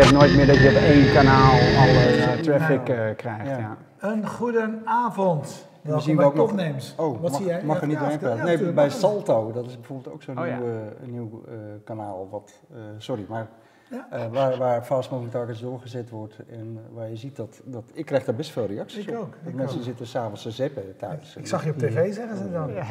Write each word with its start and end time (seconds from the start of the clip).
hebt 0.00 0.12
nooit 0.12 0.36
meer 0.36 0.46
dat 0.46 0.56
je 0.56 0.68
op 0.68 0.74
één 0.74 1.12
kanaal 1.12 1.52
alle 1.52 2.16
uh, 2.16 2.32
traffic 2.42 2.88
uh, 2.88 2.96
krijgt. 3.16 3.46
Ja. 3.46 3.58
Ja. 3.58 3.76
Een 3.98 4.26
goede 4.28 4.78
avond. 4.84 5.68
We 5.82 6.00
zien 6.00 6.16
bij 6.16 6.24
ook 6.24 6.34
nog-. 6.34 6.52
Oh, 6.96 7.20
Wat 7.20 7.30
mag, 7.30 7.34
zie 7.40 7.46
jij? 7.46 7.62
mag 7.64 7.80
er 7.80 7.86
niet 7.86 7.98
doorheen 7.98 8.18
praten. 8.18 8.44
Nee, 8.44 8.72
bij. 8.72 8.90
Salto, 8.90 9.52
dat 9.52 9.66
is 9.66 9.74
bijvoorbeeld 9.76 10.14
ook 10.14 10.22
zo'n 10.22 10.38
Oh, 10.38 10.44
nieuw, 10.44 10.52
eh, 10.52 11.02
een 11.02 11.10
nieuw 11.10 11.42
eh, 11.48 11.54
kanaal. 11.84 12.28
Wat, 12.30 12.52
eh, 12.72 12.78
sorry, 12.98 13.24
maar 13.28 13.46
Ja. 13.90 14.06
eh, 14.10 14.20
waar, 14.32 14.56
waar 14.56 14.82
Fast 14.82 15.10
Moving 15.10 15.30
Targets 15.30 15.60
doorgezet 15.60 16.10
wordt. 16.10 16.34
En 16.50 16.78
waar 16.92 17.08
je 17.08 17.16
ziet 17.16 17.36
dat, 17.36 17.60
dat 17.64 17.84
ik 17.92 18.04
krijg 18.06 18.24
daar 18.24 18.34
best 18.34 18.50
veel 18.50 18.66
reacties 18.66 19.06
Ik 19.06 19.14
op. 19.14 19.20
ook, 19.20 19.34
ik 19.44 19.54
mensen 19.54 19.78
ook. 19.78 19.84
zitten 19.84 20.06
s'avonds 20.06 20.42
te 20.42 20.50
zeppen 20.50 20.96
thuis. 20.96 21.36
Ik 21.36 21.46
zag 21.46 21.64
je 21.64 21.70
op 21.70 21.78
tv, 21.78 22.14
zeggen 22.14 22.36
ze 22.36 22.50
dan. 22.52 22.72
Ja, 22.72 22.84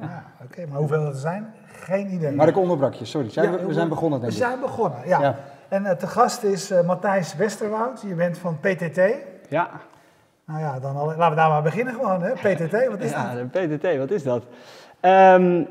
ja, 0.00 0.24
Oké, 0.44 0.66
maar 0.66 0.78
hoeveel 0.78 1.06
er 1.06 1.14
zijn? 1.14 1.46
Geen 1.66 2.12
idee. 2.14 2.32
Maar 2.32 2.48
ik 2.48 2.56
onderbrak 2.56 2.94
je, 2.94 3.04
sorry. 3.04 3.30
Zijn 3.30 3.52
Ja, 3.52 3.58
we, 3.58 3.66
we 3.66 3.72
zijn 3.72 3.88
begonnen 3.88 4.20
denk 4.20 4.32
We 4.32 4.38
ik. 4.38 4.44
zijn 4.44 4.60
begonnen, 4.60 4.98
ja. 5.08 5.36
Ja. 5.74 5.80
En 5.80 5.86
eh, 5.86 5.96
te 5.96 6.06
gast 6.06 6.42
is 6.42 6.70
eh, 6.70 6.86
Matthijs 6.86 7.36
Westerwoud. 7.36 8.02
Je 8.06 8.14
bent 8.14 8.38
van 8.38 8.58
PTT. 8.60 9.00
Ja, 9.48 9.70
Nou 10.44 10.60
ja, 10.60 10.80
dan 10.80 10.96
al, 10.96 11.06
laten 11.06 11.30
we 11.30 11.34
daar 11.34 11.48
maar 11.48 11.62
beginnen 11.62 11.94
gewoon. 11.94 12.22
Hè? 12.22 12.32
PTT, 12.32 12.88
wat 12.88 13.00
is 13.00 13.10
ja 13.18 13.34
dat? 13.34 13.52
de 13.52 13.76
PTT, 13.76 13.98
wat 13.98 14.10
is 14.10 14.22
dat? 14.22 14.44
Ehm, 15.00 15.64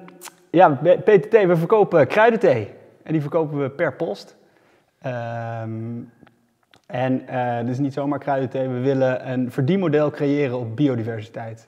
ja, 0.49 0.69
PTT, 1.03 1.31
we 1.31 1.55
verkopen 1.55 2.07
kruidenthee. 2.07 2.73
En 3.03 3.11
die 3.11 3.21
verkopen 3.21 3.61
we 3.61 3.69
per 3.69 3.93
post. 3.93 4.35
Ehm, 5.01 6.01
en 6.85 7.27
eh 7.27 7.65
dus 7.65 7.77
niet 7.77 7.93
zomaar 7.93 8.19
kruidenthee, 8.19 8.67
we 8.67 8.79
willen 8.79 9.31
een 9.31 9.51
verdienmodel 9.51 10.11
creëren 10.11 10.59
op 10.59 10.75
biodiversiteit 10.75 11.67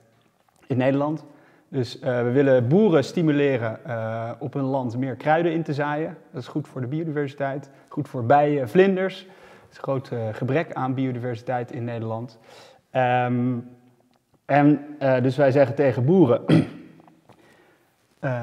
in 0.68 0.78
Nederland. 0.78 1.26
Dus 1.70 2.00
eh, 2.00 2.22
we 2.22 2.32
willen 2.32 2.68
boeren 2.68 3.04
stimuleren 3.04 3.86
eh, 3.86 4.32
op 4.40 4.54
hun 4.54 4.64
land 4.64 4.98
meer 4.98 5.16
kruiden 5.16 5.52
in 5.52 5.64
te 5.64 5.74
zaaien. 5.74 6.18
Dat 6.32 6.42
is 6.42 6.48
goed 6.48 6.68
voor 6.68 6.82
de 6.82 6.88
biodiversiteit, 6.88 7.70
goed 7.88 8.08
voor 8.08 8.26
bijen, 8.26 8.70
vlinders. 8.70 9.22
Er 9.22 9.28
is 9.72 9.78
een 9.78 9.84
groot 9.84 10.12
eh, 10.12 10.20
gebrek 10.32 10.74
aan 10.74 10.94
biodiversiteit 10.94 11.72
in 11.72 11.84
Nederland. 11.84 12.40
Ehm, 12.90 13.58
en 14.46 14.80
dus 15.22 15.36
wij 15.36 15.52
zeggen 15.52 15.76
tegen 15.76 16.06
boeren, 16.06 16.42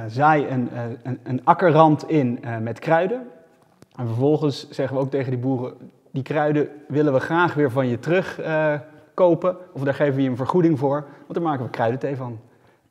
zaai 0.07 0.47
een, 0.49 0.69
een, 1.03 1.21
een 1.23 1.41
akkerrand 1.45 2.09
in 2.09 2.45
met 2.61 2.79
kruiden. 2.79 3.27
En 3.97 4.07
vervolgens 4.07 4.71
zeggen 4.71 4.97
we 4.97 5.03
ook 5.03 5.11
tegen 5.11 5.31
die 5.31 5.41
boeren, 5.41 5.75
die 6.11 6.23
kruiden 6.23 6.69
willen 6.89 7.13
we 7.13 7.21
graag 7.21 7.55
weer 7.55 7.71
van 7.71 7.89
je 7.89 7.99
terug 7.99 8.41
eh, 8.41 8.75
kopen. 9.15 9.57
Of 9.73 9.83
daar 9.83 9.95
geven 9.95 10.15
we 10.15 10.23
je 10.23 10.29
een 10.29 10.37
vergoeding 10.37 10.79
voor, 10.79 11.05
want 11.21 11.35
daar 11.35 11.43
maken 11.43 11.65
we 11.65 11.71
kruidenthee 11.71 12.17
van. 12.17 12.41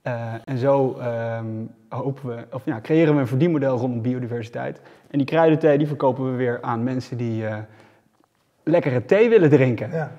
Eh, 0.02 0.34
en 0.46 0.58
zo 0.58 0.98
ehm, 1.00 1.46
hopen 1.90 2.28
we, 2.36 2.46
of, 2.52 2.66
ja, 2.66 2.82
creëren 2.82 3.14
we 3.16 3.20
een 3.22 3.28
verdienmodel 3.28 3.78
rondom 3.78 4.02
biodiversiteit. 4.02 4.82
En 5.10 5.18
die 5.18 5.28
kruidenthee 5.28 5.78
die 5.78 5.88
verkopen 5.88 6.32
we 6.32 6.38
weer 6.38 6.62
aan 6.62 6.84
mensen 6.84 7.18
die 7.18 7.46
eh, 7.48 7.58
lekkere 8.64 9.06
thee 9.06 9.30
willen 9.30 9.50
drinken. 9.50 9.92
Ja. 9.92 10.12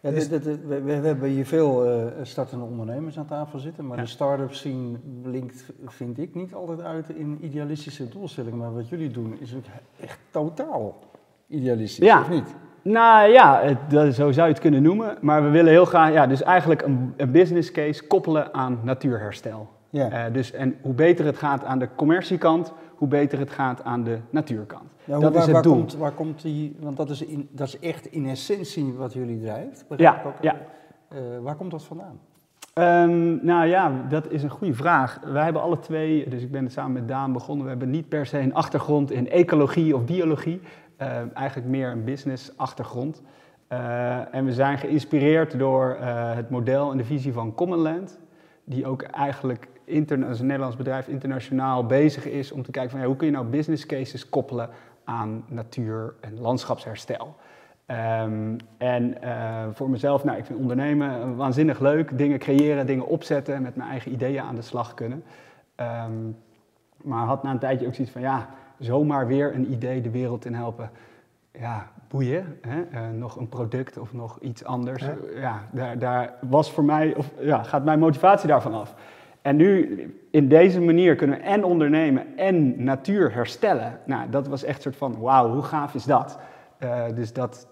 Ja, 0.00 0.10
Dus- 0.10 0.28
dit- 0.28 0.44
dit- 0.44 0.66
we, 0.66 0.82
we 0.82 0.92
hebben 0.92 1.28
hier 1.28 1.46
veel 1.46 1.84
eh, 1.86 2.04
startende 2.22 2.64
ondernemers 2.64 3.18
aan 3.18 3.26
tafel 3.26 3.58
zitten, 3.58 3.86
maar 3.86 3.96
Ja. 3.96 4.02
de 4.02 4.08
start-up 4.08 4.52
scene 4.54 4.98
blinkt, 5.22 5.64
vind 5.86 6.18
ik, 6.18 6.34
niet 6.34 6.54
altijd 6.54 6.80
uit 6.80 7.08
in 7.08 7.38
idealistische 7.40 8.08
doelstellingen. 8.08 8.58
Maar 8.58 8.74
wat 8.74 8.88
jullie 8.88 9.10
doen 9.10 9.36
is 9.40 9.54
ook 9.54 9.64
echt 10.00 10.18
totaal 10.30 10.98
idealistisch, 11.46 12.06
Ja. 12.06 12.20
of 12.20 12.28
niet? 12.28 12.54
Nou 12.88 13.30
ja, 13.30 13.60
het, 13.62 13.78
dat, 13.88 14.14
zo 14.14 14.32
zou 14.32 14.46
je 14.46 14.52
het 14.52 14.62
kunnen 14.62 14.82
noemen. 14.82 15.16
Maar 15.20 15.42
we 15.42 15.48
willen 15.48 15.70
heel 15.72 15.84
graag, 15.84 16.12
ja, 16.12 16.26
dus 16.26 16.42
eigenlijk 16.42 16.82
een, 16.82 17.14
een 17.16 17.30
business 17.30 17.70
case 17.70 18.06
koppelen 18.06 18.54
aan 18.54 18.78
natuurherstel. 18.82 19.68
Ja. 19.90 20.10
Eh, 20.10 20.32
dus, 20.32 20.52
en 20.52 20.76
hoe 20.82 20.94
beter 20.94 21.24
het 21.24 21.36
gaat 21.36 21.64
aan 21.64 21.78
de 21.78 21.88
commerciekant, 21.96 22.72
hoe 22.94 23.08
beter 23.08 23.38
het 23.38 23.50
gaat 23.50 23.84
aan 23.84 24.04
de 24.04 24.18
natuurkant. 24.30 24.90
Ja, 25.04 25.12
hoe- 25.14 25.22
dat 25.22 25.32
waar, 25.32 25.40
is 25.40 25.46
het 25.46 25.54
waar 25.54 25.62
doel. 25.62 25.72
Komt, 25.76 25.96
waar 25.96 26.12
komt 26.12 26.42
die, 26.42 26.76
want 26.80 26.96
dat 26.96 27.10
is, 27.10 27.24
in, 27.24 27.48
dat 27.52 27.66
is 27.66 27.78
echt 27.78 28.06
in 28.06 28.26
essentie 28.28 28.92
wat 28.96 29.12
jullie 29.12 29.40
drijft. 29.40 29.84
Ja, 29.96 30.22
ook. 30.26 30.34
ja. 30.40 30.56
Eh, 31.08 31.18
waar 31.42 31.54
komt 31.54 31.70
dat 31.70 31.84
vandaan? 31.84 32.18
Ehm, 32.72 33.46
nou 33.46 33.66
ja, 33.66 33.92
dat 34.08 34.30
is 34.30 34.42
een 34.42 34.50
goede 34.50 34.74
vraag. 34.74 35.20
Wij 35.24 35.44
hebben 35.44 35.62
alle 35.62 35.78
twee, 35.78 36.28
dus 36.28 36.42
ik 36.42 36.50
ben 36.50 36.70
samen 36.70 36.92
met 36.92 37.08
Daan 37.08 37.32
begonnen, 37.32 37.64
we 37.64 37.70
hebben 37.70 37.90
niet 37.90 38.08
per 38.08 38.26
se 38.26 38.38
een 38.38 38.54
achtergrond 38.54 39.10
in 39.10 39.30
ecologie 39.30 39.94
of 39.96 40.04
biologie. 40.04 40.60
Eh, 40.96 41.18
eigenlijk 41.34 41.68
meer 41.68 41.90
een 41.90 42.04
business 42.04 42.56
achtergrond. 42.56 43.22
Eh, 43.68 44.34
en 44.34 44.44
we 44.44 44.52
zijn 44.52 44.78
geïnspireerd 44.78 45.58
door 45.58 45.94
eh, 45.94 46.34
het 46.34 46.50
model 46.50 46.90
en 46.90 46.96
de 46.96 47.04
visie 47.04 47.32
van 47.32 47.54
Commonland. 47.54 48.18
Die 48.64 48.86
ook 48.86 49.02
eigenlijk 49.02 49.68
als 50.28 50.40
een 50.40 50.46
Nederlands 50.46 50.76
bedrijf 50.76 51.08
internationaal 51.08 51.86
bezig 51.86 52.26
is 52.26 52.52
om 52.52 52.62
te 52.62 52.70
kijken 52.70 52.90
van 52.90 53.00
ja, 53.00 53.06
hoe 53.06 53.16
kun 53.16 53.26
je 53.26 53.32
nou 53.32 53.46
business 53.46 53.86
cases 53.86 54.28
koppelen 54.28 54.68
aan 55.04 55.44
natuur 55.48 56.14
en 56.20 56.40
landschapsherstel. 56.40 57.36
Ehm, 57.86 58.56
en 58.78 59.16
voor 59.72 59.90
mezelf, 59.90 60.24
nou, 60.24 60.38
ik 60.38 60.44
vind 60.44 60.58
ondernemen 60.58 61.36
waanzinnig 61.36 61.80
leuk. 61.80 62.18
Dingen 62.18 62.38
creëren, 62.38 62.86
dingen 62.86 63.06
opzetten, 63.06 63.62
met 63.62 63.76
mijn 63.76 63.90
eigen 63.90 64.12
ideeën 64.12 64.42
aan 64.42 64.54
de 64.54 64.62
slag 64.62 64.94
kunnen. 64.94 65.24
Ehm, 65.74 66.12
maar 67.02 67.26
had 67.26 67.42
na 67.42 67.50
een 67.50 67.58
tijdje 67.58 67.86
ook 67.86 67.94
zoiets 67.94 68.12
van, 68.12 68.22
ja, 68.22 68.48
zomaar 68.78 69.26
weer 69.26 69.54
een 69.54 69.72
idee 69.72 70.00
de 70.00 70.10
wereld 70.10 70.44
in 70.44 70.54
helpen. 70.54 70.90
Ja, 71.52 71.90
boeien. 72.08 72.58
Hè? 72.60 72.82
Eh, 72.82 73.08
nog 73.10 73.36
een 73.36 73.48
product 73.48 73.98
of 73.98 74.12
nog 74.12 74.38
iets 74.40 74.64
anders. 74.64 75.02
Ja. 75.02 75.16
Ja, 75.34 75.62
daar, 75.72 75.98
daar 75.98 76.34
was 76.40 76.72
voor 76.72 76.84
mij, 76.84 77.14
of 77.14 77.30
ja, 77.38 77.62
gaat 77.62 77.84
mijn 77.84 77.98
motivatie 77.98 78.48
daarvan 78.48 78.74
af. 78.74 78.94
En 79.42 79.56
nu, 79.56 80.04
in 80.30 80.48
deze 80.48 80.80
manier 80.80 81.16
kunnen 81.16 81.36
we 81.36 81.42
en 81.42 81.64
ondernemen 81.64 82.36
en 82.36 82.84
natuur 82.84 83.32
herstellen. 83.32 83.98
Nou, 84.04 84.30
dat 84.30 84.48
was 84.48 84.64
echt 84.64 84.76
een 84.76 84.82
soort 84.82 84.96
van, 84.96 85.20
wauw, 85.20 85.52
hoe 85.52 85.62
gaaf 85.62 85.94
is 85.94 86.04
dat? 86.04 86.38
Eh, 86.78 87.04
dus 87.14 87.32
dat 87.32 87.68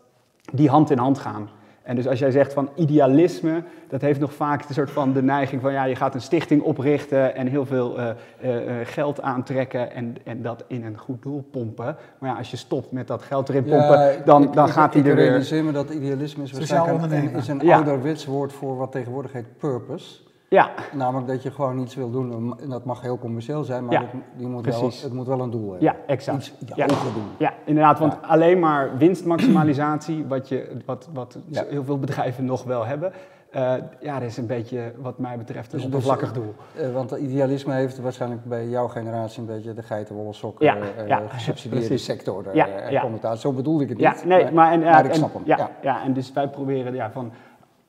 die 0.53 0.69
hand 0.69 0.91
in 0.91 0.99
hand 0.99 1.19
gaan. 1.19 1.49
En 1.85 1.97
dus 1.97 2.09
als 2.09 2.19
jij 2.19 2.31
zegt 2.31 2.53
van 2.53 2.69
idealisme, 2.75 3.63
dat 3.89 4.01
heeft 4.01 4.21
nog 4.21 4.33
vaak 4.33 4.69
een 4.69 4.75
soort 4.75 4.91
van 4.91 5.13
de 5.13 5.23
neiging 5.23 5.61
van 5.63 5.73
ja, 5.73 5.85
je 5.85 5.97
gaat 5.97 6.15
een 6.15 6.21
stichting 6.21 6.63
oprichten 6.63 7.35
en 7.35 7.47
heel 7.47 7.67
veel 7.67 7.99
eh, 7.99 8.11
eh, 8.41 8.81
eh, 8.81 8.87
geld 8.87 9.23
aantrekken 9.23 9.93
en, 9.93 10.17
en 10.25 10.43
dat 10.43 10.65
in 10.67 10.85
een 10.85 10.99
goed 10.99 11.23
doel 11.23 11.49
pompen. 11.51 11.97
Maar 12.19 12.31
ja, 12.31 12.37
als 12.37 12.51
je 12.51 12.57
stopt 12.57 12.93
met 12.93 13.07
dat 13.07 13.23
geld 13.23 13.49
erin 13.49 13.65
pompen, 13.65 14.13
ik- 14.13 14.27
dan, 14.27 14.43
ik- 14.43 14.53
dan 14.53 14.67
ik- 14.67 14.73
gaat 14.73 14.93
hij 14.93 15.03
ik 15.03 15.09
er 15.09 15.15
weer. 15.17 15.25
realiseer 15.29 15.65
me 15.65 15.73
dat 15.73 15.91
idealisme 15.91 16.43
is 16.43 16.51
Sociaal 16.51 16.89
een, 17.03 17.35
is 17.35 17.49
een 17.49 17.61
Ja. 17.63 17.77
ouderwets 17.77 18.25
woord 18.27 18.53
voor 18.53 18.77
wat 18.77 18.93
tegenwoordig 18.93 19.33
heet 19.33 19.57
purpose. 19.59 20.21
Ja, 20.49 20.71
Namelijk 20.93 21.27
dat 21.29 21.43
je 21.43 21.51
gewoon 21.51 21.79
iets 21.79 21.95
wil 21.95 22.11
doen, 22.11 22.59
en 22.61 22.69
dat 22.69 22.85
mag 22.85 23.01
heel 23.01 23.19
commercieel 23.19 23.65
zijn, 23.65 23.85
maar 23.85 23.93
Ja, 23.93 24.01
het, 24.01 24.11
die 24.37 24.47
moet 24.47 24.65
wel, 24.65 24.85
het 25.03 25.13
moet 25.13 25.27
wel 25.27 25.41
een 25.41 25.51
doel 25.51 25.71
hebben. 25.71 25.81
ja, 25.89 25.97
exact. 26.07 26.37
Iets 26.61 26.75
ja, 26.75 26.87
Ja. 26.87 26.95
Ja, 27.39 27.53
inderdaad, 27.65 27.99
want 27.99 28.17
alleen 28.23 28.59
maar 28.59 28.97
winstmaximalisatie, 28.99 30.25
wat, 30.27 30.49
je, 30.49 30.77
wat, 30.87 31.09
wat 31.13 31.39
heel 31.69 31.85
veel 31.85 31.99
bedrijven 31.99 32.45
nog 32.45 32.65
wel 32.65 32.85
hebben, 32.87 33.13
eh, 33.51 33.75
ja, 34.01 34.19
dat 34.19 34.29
is 34.29 34.37
een 34.37 34.47
beetje, 34.47 34.93
wat 35.01 35.19
mij 35.19 35.39
betreft, 35.39 35.73
een 35.73 35.79
Dus- 35.79 35.87
oppervlakkig 35.87 36.33
doel. 36.33 36.55
Eh, 36.77 36.93
want 36.93 37.11
idealisme 37.11 37.75
heeft 37.75 37.99
waarschijnlijk 38.01 38.45
bij 38.45 38.69
jouw 38.69 38.89
generatie 38.89 39.41
een 39.41 39.47
beetje 39.47 39.73
de 39.75 39.83
geitenwolle 39.83 40.33
sokken, 40.33 40.65
Ja, 40.67 40.77
eh, 40.97 41.07
ja, 41.09 41.23
gesubsidieerde 41.29 41.87
precies. 41.87 42.07
sector. 42.07 42.47
eh, 42.49 42.55
Ja, 42.55 42.67
eh, 42.69 42.91
ja. 42.91 43.01
connotatie. 43.01 43.41
Zo 43.41 43.53
bedoelde 43.53 43.83
ik 43.83 43.89
het 43.89 43.99
Ja, 43.99 44.13
niet. 44.13 44.25
nee, 44.25 44.51
maar, 44.51 44.73
en, 44.73 44.81
maar 44.81 45.05
ik 45.05 45.15
snap 45.15 45.33
hem. 45.35 45.43
Ja. 45.45 45.71
ja. 45.83 46.03
en 46.05 46.13
dus 46.13 46.33
wij 46.33 46.49
proberen 46.49 46.95
ja, 46.95 47.11
van, 47.11 47.33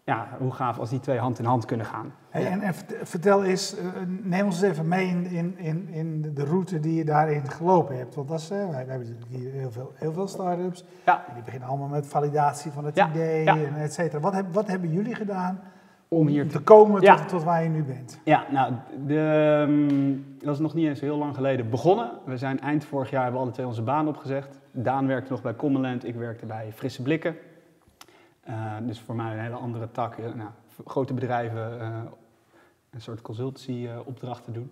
ja, 0.06 0.28
hoe 0.40 0.52
gaaf 0.52 0.80
als 0.80 0.90
die 0.90 1.00
twee 1.00 1.18
hand 1.20 1.40
in 1.40 1.46
hand 1.46 1.66
kunnen 1.66 1.86
gaan. 1.86 2.14
Hey, 2.30 2.46
en, 2.46 2.62
en 2.62 2.74
vert- 2.74 2.96
vertel 3.10 3.44
eens, 3.44 3.78
eh, 3.78 3.86
neem 4.24 4.46
ons 4.46 4.62
eens 4.62 4.72
even 4.72 4.88
mee 4.88 5.08
in, 5.08 5.26
in, 5.26 5.58
in, 5.58 5.88
in 5.90 6.32
de 6.34 6.44
route 6.44 6.80
die 6.80 6.96
je 6.96 7.06
daarin 7.06 7.50
gelopen 7.52 7.98
hebt. 7.98 8.16
Want 8.16 8.28
dat 8.28 8.40
is, 8.40 8.50
eh, 8.50 8.58
wij, 8.58 8.70
wij 8.70 8.96
hebben 8.96 9.18
hier 9.28 9.52
heel 9.52 9.72
veel, 9.72 9.92
heel 9.96 10.14
veel 10.14 10.28
start-ups. 10.28 10.84
Ja. 11.06 11.24
En 11.28 11.34
die 11.34 11.44
beginnen 11.44 11.70
allemaal 11.70 11.88
met 11.88 12.08
validatie 12.08 12.72
van 12.72 12.86
het 12.86 12.96
Ja, 12.96 13.10
idee 13.10 13.44
ja. 13.44 13.58
en 13.58 13.76
et 13.76 13.94
cetera. 13.94 14.20
Wat, 14.22 14.34
heb, 14.34 14.46
wat 14.54 14.68
hebben 14.68 14.92
jullie 14.92 15.16
gedaan 15.16 15.60
Om 16.08 16.28
hier 16.28 16.48
te 16.48 16.60
komen 16.60 17.02
tot, 17.02 17.28
tot 17.28 17.44
waar 17.44 17.64
je 17.64 17.70
nu 17.70 17.84
bent? 17.84 18.20
Ja, 18.24 18.46
nou, 18.52 18.74
de, 19.06 19.20
ehm, 19.68 20.46
dat 20.46 20.54
is 20.54 20.60
nog 20.62 20.74
niet 20.74 20.88
eens 20.88 21.00
heel 21.02 21.18
lang 21.18 21.36
geleden 21.36 21.70
begonnen. 21.70 22.12
We 22.26 22.38
zijn 22.38 22.60
eind 22.60 22.86
vorig 22.86 23.10
jaar 23.10 23.22
hebben 23.24 23.40
we 23.40 23.46
alle 23.46 23.56
twee 23.56 23.68
onze 23.68 23.82
baan 23.84 24.08
opgezegd. 24.08 24.60
Daan 24.72 25.08
werkte 25.08 25.32
nog 25.32 25.42
bij 25.42 25.56
Commonland, 25.56 26.06
ik 26.06 26.16
werkte 26.16 26.46
bij 26.46 26.72
Frisse 26.74 27.02
Blikken. 27.02 27.36
Eh, 28.46 28.76
dus 28.82 29.00
voor 29.00 29.16
mij 29.16 29.34
een 29.34 29.40
hele 29.40 29.56
andere 29.56 29.92
tak. 29.92 30.18
eh, 30.18 30.34
nou, 30.34 30.50
grote 30.86 31.14
bedrijven 31.14 31.80
eh, 31.80 32.02
een 32.90 33.02
soort 33.02 33.22
consultancy 33.22 33.88
eh, 33.88 34.00
opdrachten 34.06 34.54
doen. 34.54 34.72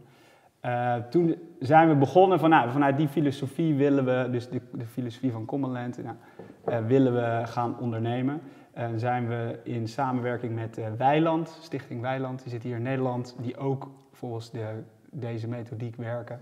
Toen 1.10 1.36
zijn 1.60 1.90
we 1.90 1.96
begonnen 1.96 2.40
van, 2.40 2.50
nou, 2.50 2.72
vanuit 2.72 2.98
die 2.98 3.08
filosofie 3.08 3.76
willen 3.76 4.06
we, 4.06 4.30
dus 4.32 4.50
de, 4.50 4.62
de 4.72 4.86
filosofie 4.86 5.32
van 5.32 5.46
Commonland, 5.46 6.00
nou, 6.04 6.86
willen 6.86 7.14
we 7.14 7.48
gaan 7.48 7.80
ondernemen. 7.80 8.42
En 8.74 9.00
zijn 9.00 9.28
we 9.28 9.60
in 9.64 9.88
samenwerking 9.88 10.56
met 10.56 10.80
Weiland, 10.98 11.58
Stichting 11.62 12.02
Weiland, 12.02 12.42
die 12.42 12.52
zit 12.52 12.64
hier 12.64 12.76
in 12.76 12.82
Nederland, 12.82 13.36
die 13.42 13.58
ook 13.58 13.90
volgens 14.12 14.52
de, 14.52 14.84
deze 15.12 15.48
methodiek 15.48 15.96
werken. 15.96 16.40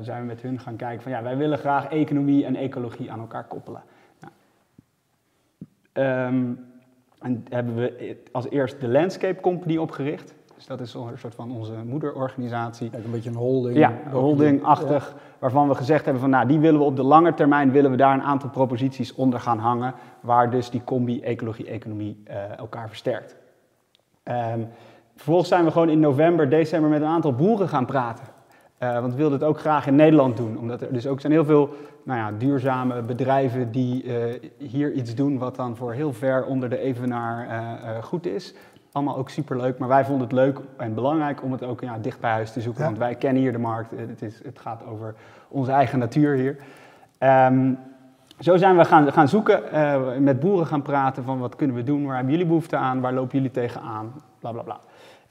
zijn 0.00 0.20
we 0.20 0.26
met 0.26 0.42
hun 0.42 0.60
gaan 0.60 0.76
kijken 0.76 1.02
van 1.02 1.12
ja, 1.12 1.22
wij 1.22 1.36
willen 1.36 1.58
graag 1.58 1.88
economie 1.88 2.44
en 2.44 2.56
ecologie 2.56 3.12
aan 3.12 3.20
elkaar 3.20 3.44
koppelen. 3.46 3.82
Ehm, 5.98 6.44
en 7.20 7.44
hebben 7.48 7.74
we 7.74 8.16
als 8.32 8.50
eerst 8.50 8.80
de 8.80 8.88
Landscape 8.88 9.40
Company 9.40 9.76
opgericht. 9.76 10.34
Dus 10.54 10.66
dat 10.66 10.80
is 10.80 10.94
een 10.94 11.18
soort 11.18 11.34
van 11.34 11.52
onze 11.52 11.72
moederorganisatie. 11.86 12.88
Ja, 12.92 12.98
een 12.98 13.10
beetje 13.10 13.30
een 13.30 13.36
holding. 13.36 13.76
Ja, 13.76 13.92
holdingachtig, 14.10 15.14
waarvan 15.38 15.68
we 15.68 15.74
gezegd 15.74 16.04
hebben 16.04 16.22
van 16.22 16.30
nou, 16.30 16.46
die 16.46 16.58
willen 16.58 16.80
we 16.80 16.86
op 16.86 16.96
de 16.96 17.02
lange 17.02 17.34
termijn, 17.34 17.70
willen 17.70 17.90
we 17.90 17.96
daar 17.96 18.14
een 18.14 18.22
aantal 18.22 18.50
proposities 18.50 19.14
onder 19.14 19.40
gaan 19.40 19.58
hangen, 19.58 19.94
waar 20.20 20.50
dus 20.50 20.70
die 20.70 20.84
combi 20.84 21.20
ecologie-economie 21.20 22.22
eh, 22.24 22.58
elkaar 22.58 22.88
versterkt. 22.88 23.36
Ehm, 24.22 24.60
vervolgens 25.14 25.48
zijn 25.48 25.64
we 25.64 25.70
gewoon 25.70 25.88
in 25.88 26.00
november, 26.00 26.48
december 26.48 26.90
met 26.90 27.00
een 27.00 27.08
aantal 27.08 27.34
boeren 27.34 27.68
gaan 27.68 27.86
praten. 27.86 28.24
Eh, 28.78 29.00
want 29.00 29.12
we 29.12 29.18
wilden 29.18 29.38
het 29.38 29.48
ook 29.48 29.58
graag 29.58 29.86
in 29.86 29.96
Nederland 29.96 30.36
doen, 30.36 30.58
omdat 30.58 30.80
er 30.80 30.92
dus 30.92 31.06
ook 31.06 31.20
zijn 31.20 31.32
heel 31.32 31.44
veel 31.44 31.74
nou 32.02 32.18
ja, 32.18 32.32
duurzame 32.38 33.02
bedrijven 33.02 33.70
die 33.70 34.02
eh, 34.02 34.50
hier 34.58 34.92
iets 34.92 35.14
doen 35.14 35.38
wat 35.38 35.56
dan 35.56 35.76
voor 35.76 35.92
heel 35.92 36.12
ver 36.12 36.44
onder 36.44 36.68
de 36.70 36.78
evenaar 36.78 37.48
eh, 37.48 38.02
goed 38.02 38.26
is. 38.26 38.54
Allemaal 38.92 39.16
ook 39.16 39.30
superleuk, 39.30 39.78
maar 39.78 39.88
wij 39.88 40.04
vonden 40.04 40.22
het 40.22 40.32
leuk 40.36 40.58
en 40.76 40.94
belangrijk 40.94 41.42
om 41.42 41.52
het 41.52 41.62
ook 41.62 41.80
ja, 41.80 41.98
dicht 41.98 42.20
bij 42.20 42.30
huis 42.30 42.52
te 42.52 42.60
zoeken, 42.60 42.82
Ja. 42.82 42.86
want 42.88 42.98
wij 42.98 43.14
kennen 43.14 43.42
hier 43.42 43.52
de 43.52 43.58
markt. 43.58 43.90
Het, 43.96 44.22
is, 44.22 44.40
het 44.44 44.58
gaat 44.58 44.86
over 44.86 45.14
onze 45.48 45.72
eigen 45.72 45.98
natuur 45.98 46.34
hier. 46.34 46.56
Ehm, 47.18 47.72
zo 48.38 48.56
zijn 48.56 48.76
we 48.76 48.84
gaan, 48.84 49.12
gaan 49.12 49.28
zoeken, 49.28 49.62
met 50.22 50.40
boeren 50.40 50.66
gaan 50.66 50.82
praten 50.82 51.24
van 51.24 51.38
wat 51.38 51.56
kunnen 51.56 51.76
we 51.76 51.82
doen, 51.82 52.04
waar 52.06 52.14
hebben 52.14 52.32
jullie 52.32 52.46
behoefte 52.48 52.76
aan, 52.76 53.00
waar 53.00 53.12
lopen 53.12 53.36
jullie 53.36 53.50
tegenaan, 53.50 54.12
bla 54.38 54.52
bla 54.52 54.62
bla. 54.62 54.80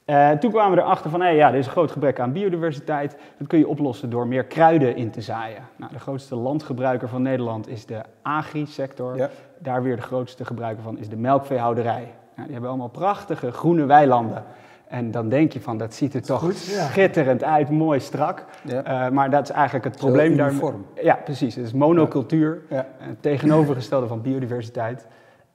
Eh, 0.07 0.31
toen 0.31 0.51
kwamen 0.51 0.77
we 0.77 0.83
erachter 0.83 1.09
van, 1.09 1.21
hé, 1.21 1.27
ja, 1.27 1.47
er 1.49 1.55
is 1.55 1.65
een 1.65 1.71
groot 1.71 1.91
gebrek 1.91 2.19
aan 2.19 2.31
biodiversiteit. 2.31 3.17
Dat 3.37 3.47
kun 3.47 3.59
je 3.59 3.67
oplossen 3.67 4.09
door 4.09 4.27
meer 4.27 4.43
kruiden 4.43 4.95
in 4.95 5.09
te 5.11 5.21
zaaien. 5.21 5.61
Nou, 5.75 5.91
de 5.93 5.99
grootste 5.99 6.35
landgebruiker 6.35 7.07
van 7.07 7.21
Nederland 7.21 7.67
is 7.67 7.85
de 7.85 8.01
agri-sector. 8.21 9.17
Ja. 9.17 9.29
Daar 9.59 9.83
weer 9.83 9.95
de 9.95 10.01
grootste 10.01 10.45
gebruiker 10.45 10.83
van 10.83 10.97
is 10.97 11.09
de 11.09 11.17
melkveehouderij. 11.17 12.13
Nou, 12.35 12.43
die 12.43 12.51
hebben 12.51 12.69
allemaal 12.69 12.87
prachtige 12.89 13.51
groene 13.51 13.85
weilanden. 13.85 14.43
En 14.87 15.11
dan 15.11 15.29
denk 15.29 15.51
je 15.51 15.61
van, 15.61 15.77
dat 15.77 15.93
ziet 15.93 16.13
er 16.13 16.21
toch 16.21 16.39
goed, 16.39 16.65
ja. 16.65 16.85
schitterend 16.85 17.43
uit, 17.43 17.69
mooi 17.69 17.99
strak. 17.99 18.45
Ja. 18.63 18.83
Eh, 18.83 19.11
maar 19.11 19.29
dat 19.29 19.43
is 19.43 19.49
eigenlijk 19.49 19.85
het 19.85 19.97
probleem 19.97 20.37
daar. 20.37 20.53
Ja, 21.01 21.15
precies. 21.15 21.55
Het 21.55 21.65
is 21.65 21.73
monocultuur. 21.73 22.61
Ja. 22.69 22.75
Eh, 22.77 23.07
Het 23.07 23.21
tegenovergestelde 23.21 24.07
van 24.07 24.21
biodiversiteit. 24.21 25.07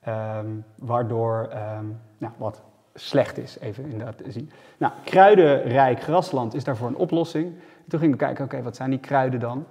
ehm, 0.03 0.47
waardoor, 0.75 1.49
ehm, 1.51 1.85
nou, 2.19 2.33
wat 2.37 2.63
slecht 2.95 3.39
is, 3.39 3.59
even 3.59 3.85
inderdaad 3.85 4.23
zien. 4.29 4.51
Nou, 4.79 4.93
kruidenrijk 5.05 6.03
grasland 6.03 6.55
is 6.55 6.65
daarvoor 6.65 6.89
een 6.89 6.97
oplossing. 6.97 7.53
Toen 7.89 7.99
gingen 7.99 8.19
we 8.19 8.25
kijken, 8.25 8.45
oké, 8.45 8.63
wat 8.63 8.77
zijn 8.77 8.91
die 8.91 8.99
kruiden 8.99 9.41
dan? 9.41 9.67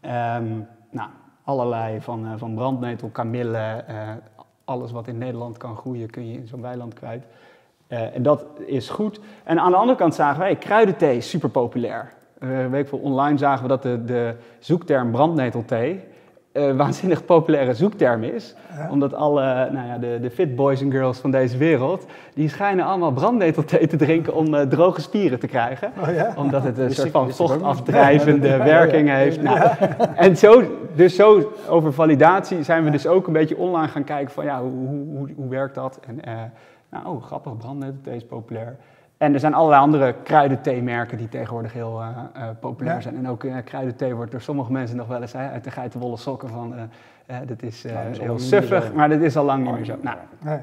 Ehm, 0.00 0.58
nou, 0.90 1.08
allerlei 1.44 2.00
van, 2.00 2.26
eh, 2.26 2.32
van 2.36 2.54
brandnetel, 2.54 3.08
kamille, 3.08 3.84
eh, 3.86 4.08
alles 4.64 4.92
wat 4.92 5.06
in 5.06 5.18
Nederland 5.18 5.56
kan 5.56 5.76
groeien, 5.76 6.10
kun 6.10 6.26
je 6.30 6.38
in 6.38 6.46
zo'n 6.46 6.60
weiland 6.60 6.94
kwijt. 6.94 7.24
Eh, 7.86 8.14
en 8.14 8.22
dat 8.22 8.44
is 8.66 8.90
goed. 8.90 9.20
En 9.44 9.58
aan 9.58 9.70
de 9.70 9.76
andere 9.76 9.98
kant 9.98 10.14
zagen 10.14 10.40
wij, 10.40 10.56
kruidenthee 10.56 11.16
is 11.16 11.28
super 11.28 11.48
populair. 11.48 12.12
Een 12.38 12.70
week 12.70 12.88
voor 12.88 13.00
online 13.00 13.38
zagen 13.38 13.62
we 13.62 13.68
dat 13.68 13.82
de, 13.82 14.04
de 14.04 14.36
zoekterm 14.58 15.10
brandnetelthee 15.10 16.04
eh 16.54 16.76
waanzinnig 16.76 17.24
populaire 17.24 17.74
zoekterm 17.74 18.22
is. 18.22 18.54
Ja. 18.76 18.90
Omdat 18.90 19.14
alle, 19.14 19.70
nou 19.72 19.86
ja, 19.86 19.98
de, 19.98 20.18
de 20.20 20.30
fit 20.30 20.56
boys 20.56 20.80
en 20.80 20.90
girls 20.90 21.18
van 21.18 21.30
deze 21.30 21.56
wereld, 21.56 22.06
die 22.34 22.48
schijnen 22.48 22.84
allemaal 22.84 23.12
brandnetelthee 23.12 23.86
te 23.86 23.96
drinken 23.96 24.34
om 24.34 24.54
eh, 24.54 24.66
droge 24.66 25.00
spieren 25.00 25.38
te 25.38 25.46
krijgen. 25.46 25.92
Oh 26.00 26.14
ja? 26.14 26.34
Omdat 26.36 26.62
het 26.62 26.78
een 26.78 26.90
soort 26.90 27.10
van 27.10 27.30
vochtafdrijvende 27.30 28.46
Ja, 28.46 28.52
ja, 28.56 28.58
ja. 28.58 28.70
werking 28.70 29.08
heeft. 29.08 29.42
Nou, 29.42 29.70
En 30.14 30.36
zo, 30.36 30.62
dus 30.94 31.14
zo 31.16 31.52
over 31.68 31.92
validatie 31.92 32.62
zijn 32.62 32.84
we 32.84 32.90
dus 32.90 33.06
ook 33.06 33.26
een 33.26 33.32
beetje 33.32 33.56
online 33.56 33.88
gaan 33.88 34.04
kijken 34.04 34.32
van 34.34 34.44
ja, 34.44 34.60
hoe, 34.60 34.70
hoe, 34.70 35.16
hoe, 35.16 35.28
hoe 35.36 35.48
werkt 35.48 35.74
dat? 35.74 36.00
En 36.06 36.24
eh, 36.24 36.34
nou, 36.90 37.06
oh, 37.06 37.22
grappig, 37.22 37.56
brandnetelthee 37.56 38.16
is 38.16 38.24
populair. 38.26 38.76
En 39.18 39.34
er 39.34 39.40
zijn 39.40 39.54
allerlei 39.54 39.80
andere 39.82 40.14
kruidentheemerken 40.22 41.18
die 41.18 41.28
tegenwoordig 41.28 41.72
heel 41.72 42.00
eh, 42.00 42.08
eh, 42.42 42.48
populair 42.60 42.94
Ja. 42.96 43.00
zijn. 43.02 43.16
En 43.16 43.28
ook 43.28 43.44
eh, 43.44 43.54
kruidenthee 43.64 44.14
wordt 44.14 44.30
door 44.30 44.40
sommige 44.40 44.72
mensen 44.72 44.96
nog 44.96 45.06
wel 45.06 45.20
eens 45.20 45.32
hè, 45.32 45.48
uit 45.50 45.64
de 45.64 45.70
geitenwolle 45.70 46.16
sokken 46.16 46.48
van... 46.48 46.74
eh, 46.74 46.82
eh, 47.26 47.46
dit 47.46 47.62
is 47.62 47.82
dat 47.82 47.92
is 48.10 48.18
heel 48.18 48.38
suffig, 48.38 48.92
maar 48.92 49.08
dit 49.08 49.20
is 49.22 49.36
al 49.36 49.44
lang 49.44 49.64
niet 49.64 49.74
meer 49.74 49.84
zo. 49.84 49.96
Nou. 50.02 50.16
Ja. 50.44 50.62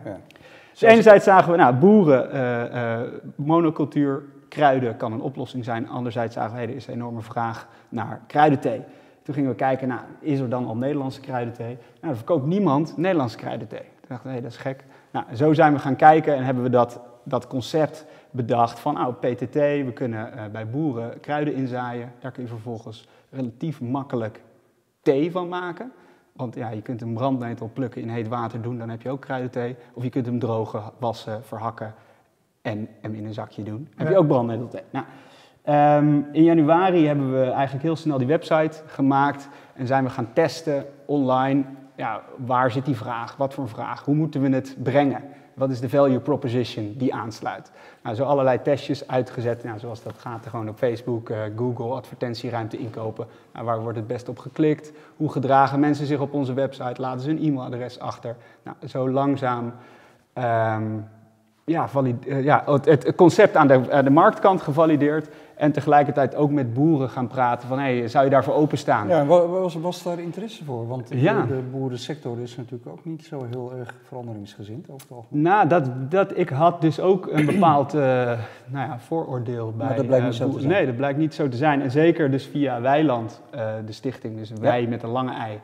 dus 0.72 0.82
enerzijds 0.82 1.24
zagen 1.26 1.52
we, 1.52 1.58
nou, 1.58 1.76
boeren, 1.76 2.32
eh, 2.32 2.94
eh, 3.02 3.08
monocultuur, 3.36 4.22
kruiden 4.50 4.98
kan 4.98 5.12
een 5.12 5.22
oplossing 5.22 5.64
zijn. 5.64 5.90
Anderzijds 5.90 6.34
zagen 6.34 6.52
we, 6.52 6.58
hey, 6.58 6.68
er 6.70 6.76
is 6.76 6.88
een 6.88 6.94
enorme 6.94 7.22
vraag 7.22 7.68
naar 7.90 8.20
kruidenthee. 8.28 8.82
Toen 9.24 9.34
gingen 9.34 9.50
we 9.50 9.56
kijken, 9.56 9.88
nou, 9.88 10.00
is 10.20 10.40
er 10.40 10.50
dan 10.50 10.68
al 10.68 10.76
Nederlandse 10.76 11.20
kruidenthee? 11.22 11.78
Nou, 12.02 12.12
er 12.12 12.16
verkoopt 12.16 12.46
niemand 12.46 12.98
Nederlandse 12.98 13.38
kruidenthee. 13.38 13.80
Toen 13.80 14.08
dachten 14.08 14.30
we, 14.30 14.36
hé, 14.36 14.42
dat 14.42 14.52
is 14.52 14.58
gek. 14.58 14.84
Nou, 15.12 15.26
zo 15.34 15.54
zijn 15.54 15.74
we 15.74 15.80
gaan 15.80 15.96
kijken 15.96 16.36
en 16.36 16.44
hebben 16.44 16.64
we 16.64 16.70
dat, 16.70 17.00
dat 17.24 17.48
concept 17.48 18.06
bedacht 18.32 18.80
van, 18.80 18.94
nou, 18.94 19.14
PTT, 19.14 19.54
we 19.56 19.92
kunnen 19.94 20.34
eh, 20.34 20.46
bij 20.52 20.70
boeren 20.70 21.20
kruiden 21.20 21.54
inzaaien. 21.54 22.12
Daar 22.20 22.32
kun 22.32 22.44
je 22.44 22.50
vervolgens 22.50 23.08
relatief 23.30 23.82
makkelijk 23.82 24.42
thee 25.02 25.32
van 25.32 25.48
maken. 25.48 25.92
Want 26.34 26.56
ja, 26.56 26.70
je 26.70 26.82
kunt 26.82 27.02
een 27.02 27.14
brandnetel 27.14 27.70
plukken 27.74 28.02
in 28.02 28.10
heet 28.10 28.28
water 28.28 28.62
doen, 28.62 28.78
dan 28.78 28.90
heb 28.90 29.02
je 29.02 29.10
ook 29.10 29.22
kruidenthee. 29.22 29.76
Of 29.94 30.04
je 30.04 30.10
kunt 30.10 30.26
hem 30.26 30.40
drogen, 30.40 30.84
wassen, 31.00 31.44
verhakken 31.44 31.94
en 32.62 32.88
hem 33.02 33.14
in 33.14 33.26
een 33.26 33.34
zakje 33.34 33.64
doen. 33.64 33.88
Dan 33.96 34.06
heb 34.06 34.10
je 34.10 34.20
ook 34.20 34.28
brandnetelthee. 34.28 34.84
Nou, 34.90 35.06
ehm, 35.62 36.22
in 36.32 36.44
januari 36.44 37.08
hebben 37.08 37.32
we 37.32 37.50
eigenlijk 37.50 37.84
heel 37.84 37.96
snel 37.96 38.18
die 38.18 38.28
website 38.28 38.82
gemaakt 38.86 39.50
en 39.74 39.88
zijn 39.88 40.04
we 40.04 40.10
gaan 40.10 40.34
testen 40.34 40.86
online. 41.06 41.64
Ja, 41.96 42.22
waar 42.38 42.72
zit 42.72 42.86
die 42.86 42.96
vraag? 42.96 43.36
Wat 43.38 43.54
voor 43.54 43.64
een 43.64 43.70
vraag? 43.70 44.06
Hoe 44.06 44.16
moeten 44.16 44.42
we 44.42 44.50
het 44.50 44.78
brengen? 44.84 45.24
Wat 45.54 45.70
is 45.70 45.80
de 45.80 45.90
value 45.90 46.20
proposition 46.20 46.94
die 46.98 47.14
aansluit? 47.14 47.72
Nou, 48.04 48.16
zo 48.16 48.24
allerlei 48.24 48.62
testjes 48.62 49.08
uitgezet, 49.08 49.64
nou, 49.64 49.80
zoals 49.80 50.04
dat 50.04 50.18
gaat, 50.18 50.48
gewoon 50.48 50.70
op 50.70 50.78
Facebook, 50.78 51.30
eh, 51.30 51.40
Google, 51.56 51.94
advertentieruimte 51.94 52.78
inkopen. 52.78 53.28
Nou, 53.54 53.66
waar 53.66 53.82
wordt 53.82 53.98
het 53.98 54.08
best 54.08 54.30
op 54.30 54.40
geklikt? 54.40 54.92
Hoe 55.18 55.32
gedragen 55.32 55.80
mensen 55.80 56.06
zich 56.06 56.20
op 56.20 56.34
onze 56.34 56.54
website? 56.54 57.02
Laten 57.02 57.22
ze 57.22 57.30
hun 57.30 57.44
e-mailadres 57.44 58.00
achter? 58.00 58.36
Nou, 58.64 58.78
zo 58.88 59.10
langzaam 59.10 59.74
ehm, 60.34 60.84
ja, 61.72 61.88
valide- 61.88 62.30
eh, 62.30 62.44
ja, 62.44 62.64
het, 62.84 63.14
concept 63.16 63.56
aan 63.56 63.68
de, 63.68 63.92
aan 63.92 64.04
de 64.04 64.10
marktkant 64.10 64.62
gevalideerd. 64.62 65.30
En 65.56 65.72
tegelijkertijd 65.72 66.36
ook 66.36 66.52
met 66.52 66.74
boeren 66.74 67.10
gaan 67.10 67.28
praten 67.28 67.68
van, 67.68 67.80
hey, 67.80 68.08
zou 68.08 68.24
je 68.24 68.30
daarvoor 68.30 68.54
openstaan? 68.54 69.08
Ja, 69.08 69.26
wa- 69.26 69.46
was, 69.48 69.76
was 69.76 70.04
daar 70.04 70.20
interesse 70.20 70.64
voor? 70.66 70.88
Want 70.88 71.08
de, 71.08 71.20
Ja. 71.22 71.42
de 71.46 71.60
boerensector 71.72 72.40
is 72.40 72.58
natuurlijk 72.58 72.90
ook 72.92 73.06
niet 73.06 73.26
zo 73.26 73.46
heel 73.50 73.72
erg 73.80 73.96
veranderingsgezind 74.04 74.90
over 74.90 75.08
het 75.08 75.18
algemeen. 75.18 75.42
Nou, 75.44 75.68
dat, 75.68 75.90
dat, 76.12 76.38
ik 76.38 76.50
had 76.50 76.82
dus 76.82 77.00
ook 77.00 77.28
een 77.32 77.46
bepaald 77.46 77.94
eh, 77.94 78.02
nou 78.02 78.38
ja, 78.88 79.00
vooroordeel 79.00 79.74
bij... 79.78 79.88
Maar 79.88 79.96
dat 79.96 80.06
blijkt 80.08 80.26
eh, 80.26 80.32
zo 80.32 80.50
te 80.50 80.60
zijn. 80.60 80.72
Nee, 80.72 80.86
dat 80.86 80.96
blijkt 80.96 81.18
niet 81.20 81.34
zo 81.34 81.48
te 81.48 81.58
zijn. 81.58 81.82
En 81.82 81.92
zeker 81.92 82.32
dus 82.32 82.46
via 82.46 82.82
Weiland, 82.82 83.42
de 83.86 83.92
stichting, 83.92 84.38
dus 84.38 84.52
wij 84.62 84.88
met 84.88 85.04
een 85.04 85.10
lange 85.10 85.34
ei, 85.34 85.60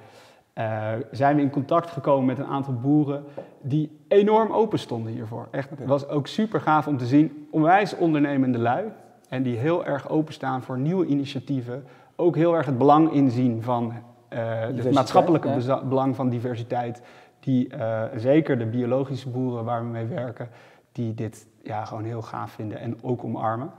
eh, 0.57 0.91
zijn 1.11 1.35
we 1.35 1.41
in 1.41 1.49
contact 1.49 1.89
gekomen 1.89 2.25
met 2.25 2.37
een 2.37 2.45
aantal 2.45 2.73
boeren 2.73 3.23
die 3.61 3.99
enorm 4.07 4.51
open 4.51 4.79
stonden 4.79 5.13
hiervoor. 5.13 5.47
Echt, 5.51 5.69
het 5.69 5.85
was 5.85 6.07
ook 6.07 6.27
super 6.27 6.61
gaaf 6.61 6.87
om 6.87 6.97
te 6.97 7.05
zien. 7.05 7.47
Onwijs 7.51 7.95
ondernemende 7.95 8.57
lui 8.57 8.85
en 9.29 9.43
die 9.43 9.57
heel 9.57 9.85
erg 9.85 10.09
openstaan 10.09 10.61
voor 10.61 10.77
nieuwe 10.77 11.05
initiatieven. 11.05 11.83
Ook 12.15 12.35
heel 12.35 12.55
erg 12.55 12.65
het 12.65 12.77
belang 12.77 13.11
inzien 13.11 13.63
van 13.63 13.93
eh, 14.27 14.59
het 14.59 14.93
maatschappelijke 14.93 15.49
ja. 15.59 15.83
belang 15.83 16.15
van 16.15 16.29
diversiteit. 16.29 17.01
Die 17.39 17.69
eh, 17.69 18.03
zeker 18.15 18.57
de 18.57 18.65
biologische 18.65 19.29
boeren 19.29 19.63
waar 19.63 19.81
we 19.81 19.87
mee 19.87 20.05
werken, 20.05 20.49
die 20.91 21.13
dit 21.13 21.47
ja, 21.63 21.85
gewoon 21.85 22.03
heel 22.03 22.21
gaaf 22.21 22.51
vinden 22.51 22.79
en 22.79 22.97
ook 23.01 23.23
omarmen. 23.23 23.71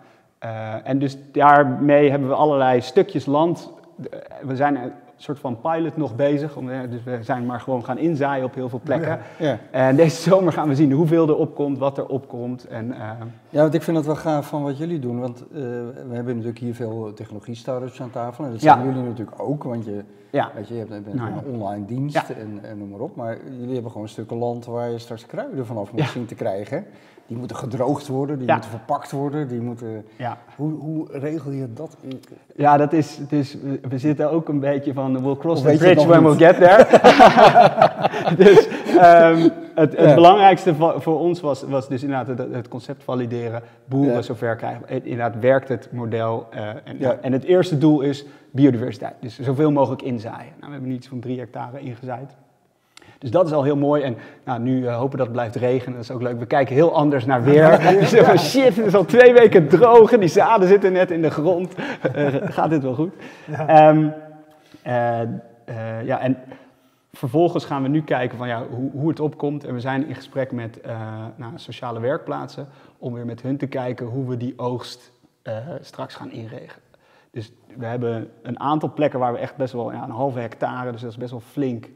En 0.84 0.98
dus 0.98 1.18
daarmee 1.32 2.10
hebben 2.10 2.28
we 2.28 2.34
allerlei 2.34 2.80
stukjes 2.80 3.26
land. 3.26 3.72
Eh, 4.10 4.18
We 4.42 4.56
zijn 4.56 4.76
een 4.76 4.92
soort 5.16 5.38
van 5.38 5.60
pilot 5.60 5.96
nog 5.96 6.16
bezig. 6.16 6.56
Eh, 6.56 6.78
dus 6.90 7.02
we 7.04 7.18
zijn 7.22 7.46
maar 7.46 7.60
gewoon 7.60 7.84
gaan 7.84 7.98
inzaaien 7.98 8.44
op 8.44 8.54
heel 8.54 8.68
veel 8.68 8.80
plekken. 8.82 9.18
Ja. 9.38 9.58
En 9.70 9.96
deze 9.96 10.22
zomer 10.22 10.52
gaan 10.52 10.68
we 10.68 10.74
zien 10.74 10.92
hoeveel 10.92 11.28
er 11.28 11.36
opkomt, 11.36 11.78
wat 11.78 11.98
er 11.98 12.06
opkomt. 12.06 12.64
En, 12.66 12.92
eh, 12.92 13.10
ja, 13.48 13.60
want 13.60 13.74
ik 13.74 13.82
vind 13.82 13.96
het 13.96 14.06
wel 14.06 14.16
gaaf 14.16 14.48
van 14.48 14.62
wat 14.62 14.78
jullie 14.78 14.98
doen. 14.98 15.20
Want 15.20 15.44
we 15.50 16.10
hebben 16.14 16.34
natuurlijk 16.34 16.58
hier 16.58 16.74
veel 16.74 17.12
technologie-startups 17.14 18.00
aan 18.02 18.10
tafel. 18.10 18.44
En 18.44 18.50
dat 18.50 18.62
Ja. 18.62 18.74
zijn 18.74 18.86
jullie 18.88 19.02
natuurlijk 19.08 19.42
ook. 19.42 19.62
Want 19.64 19.84
je, 19.84 20.04
weet 20.54 20.68
je, 20.68 20.74
je 20.74 20.78
hebt 20.78 20.90
bent 20.90 21.14
Nou 21.14 21.30
een 21.32 21.54
online 21.60 21.84
dienst 21.84 22.28
en, 22.30 22.58
en 22.62 22.78
noem 22.78 22.88
maar 22.88 23.00
op. 23.00 23.16
Maar 23.16 23.36
jullie 23.58 23.74
hebben 23.74 23.92
gewoon 23.92 24.08
stukken 24.08 24.36
land 24.36 24.64
waar 24.66 24.90
je 24.90 24.98
straks 24.98 25.26
kruiden 25.26 25.66
vanaf 25.66 25.92
moet 25.92 26.08
zien 26.08 26.26
te 26.26 26.34
krijgen. 26.34 26.84
Die 27.28 27.36
moeten 27.36 27.56
gedroogd 27.56 28.06
worden, 28.08 28.38
die 28.38 28.46
Ja. 28.46 28.52
moeten 28.52 28.70
verpakt 28.70 29.10
worden. 29.10 29.48
Die 29.48 29.60
moeten... 29.60 30.04
ja. 30.16 30.38
hoe, 30.56 30.72
hoe 30.72 31.06
regel 31.10 31.50
je 31.50 31.72
dat? 31.72 31.96
in- 32.00 32.20
ja, 32.56 32.76
dat 32.76 32.92
is, 32.92 33.16
het 33.16 33.32
is, 33.32 33.56
we- 33.88 33.98
zitten 33.98 34.30
ook 34.30 34.48
een 34.48 34.60
beetje 34.60 34.92
van, 34.92 35.22
we'll 35.22 35.36
cross 35.36 35.62
Of 35.64 35.70
the 35.70 35.76
bridge 35.76 36.06
when 36.06 36.22
we 36.24 36.28
niet? 36.30 36.38
get 36.38 36.56
there. 36.56 36.86
dus 38.44 38.68
ehm, 38.96 39.48
het, 39.74 39.96
het 39.96 40.08
Ja. 40.08 40.14
belangrijkste 40.14 40.74
voor 40.98 41.18
ons 41.18 41.40
was, 41.40 41.62
was 41.62 41.88
dus 41.88 42.02
inderdaad 42.02 42.38
het, 42.38 42.54
het 42.54 42.68
concept 42.68 43.04
valideren, 43.04 43.62
boeren 43.84 44.12
Ja. 44.14 44.22
zover 44.22 44.56
krijgen. 44.56 45.04
Inderdaad, 45.04 45.34
werkt 45.40 45.68
het 45.68 45.88
model? 45.92 46.46
eh, 46.50 46.68
en, 46.68 46.96
Ja. 46.98 47.16
en 47.20 47.32
het 47.32 47.44
eerste 47.44 47.78
doel 47.78 48.00
is 48.00 48.26
biodiversiteit, 48.50 49.14
dus 49.20 49.38
zoveel 49.40 49.70
mogelijk 49.72 50.02
inzaaien. 50.02 50.52
Nou, 50.56 50.66
we 50.66 50.70
hebben 50.70 50.88
nu 50.88 50.94
iets 50.94 51.08
van 51.08 51.20
drie 51.20 51.38
hectare 51.38 51.80
ingezaaid. 51.80 52.36
Dus 53.18 53.30
dat 53.30 53.46
is 53.46 53.52
al 53.52 53.62
heel 53.62 53.76
mooi. 53.76 54.02
En 54.02 54.16
nou, 54.44 54.60
nu 54.60 54.82
uh, 54.82 54.96
hopen 54.96 55.18
dat 55.18 55.26
het 55.26 55.36
blijft 55.36 55.56
regenen. 55.56 55.94
Dat 55.94 56.02
is 56.02 56.10
ook 56.10 56.22
leuk. 56.22 56.38
We 56.38 56.46
kijken 56.46 56.74
heel 56.74 56.94
anders 56.94 57.24
naar 57.24 57.42
weer. 57.42 57.78
Dus 58.00 58.10
van 58.10 58.38
shit, 58.38 58.76
het 58.76 58.86
is 58.86 58.94
al 58.94 59.04
twee 59.04 59.32
weken 59.32 59.68
droog 59.68 60.12
en 60.12 60.20
die 60.20 60.28
zaden 60.28 60.68
zitten 60.68 60.92
net 60.92 61.10
in 61.10 61.22
de 61.22 61.30
grond. 61.30 61.74
Uh, 62.16 62.26
gaat 62.56 62.70
dit 62.70 62.82
wel 62.82 62.94
goed? 62.94 63.12
Ja. 63.44 63.88
Um, 63.88 64.12
ja, 66.04 66.20
en 66.20 66.36
vervolgens 67.12 67.64
gaan 67.64 67.82
we 67.82 67.88
nu 67.88 68.02
kijken 68.02 68.38
van 68.38 68.48
ja, 68.48 68.62
hoe, 68.70 68.90
hoe 68.90 69.08
het 69.08 69.20
opkomt. 69.20 69.64
En 69.64 69.74
we 69.74 69.80
zijn 69.80 70.06
in 70.06 70.14
gesprek 70.14 70.52
met 70.52 70.80
nou, 71.36 71.52
sociale 71.54 72.00
werkplaatsen 72.00 72.66
om 72.98 73.14
weer 73.14 73.26
met 73.26 73.42
hun 73.42 73.56
te 73.56 73.66
kijken 73.66 74.06
hoe 74.06 74.28
we 74.28 74.36
die 74.36 74.54
oogst 74.56 75.12
straks 75.80 76.14
gaan 76.14 76.30
inregelen. 76.30 76.82
Dus 77.30 77.52
we 77.76 77.86
hebben 77.86 78.30
een 78.42 78.60
aantal 78.60 78.92
plekken 78.92 79.18
waar 79.18 79.32
we 79.32 79.38
echt 79.38 79.56
best 79.56 79.72
wel 79.72 79.92
ja, 79.92 80.02
een 80.02 80.10
halve 80.10 80.38
hectare, 80.38 80.92
dus 80.92 81.00
dat 81.00 81.10
is 81.10 81.16
best 81.16 81.30
wel 81.30 81.40
flink, 81.40 81.88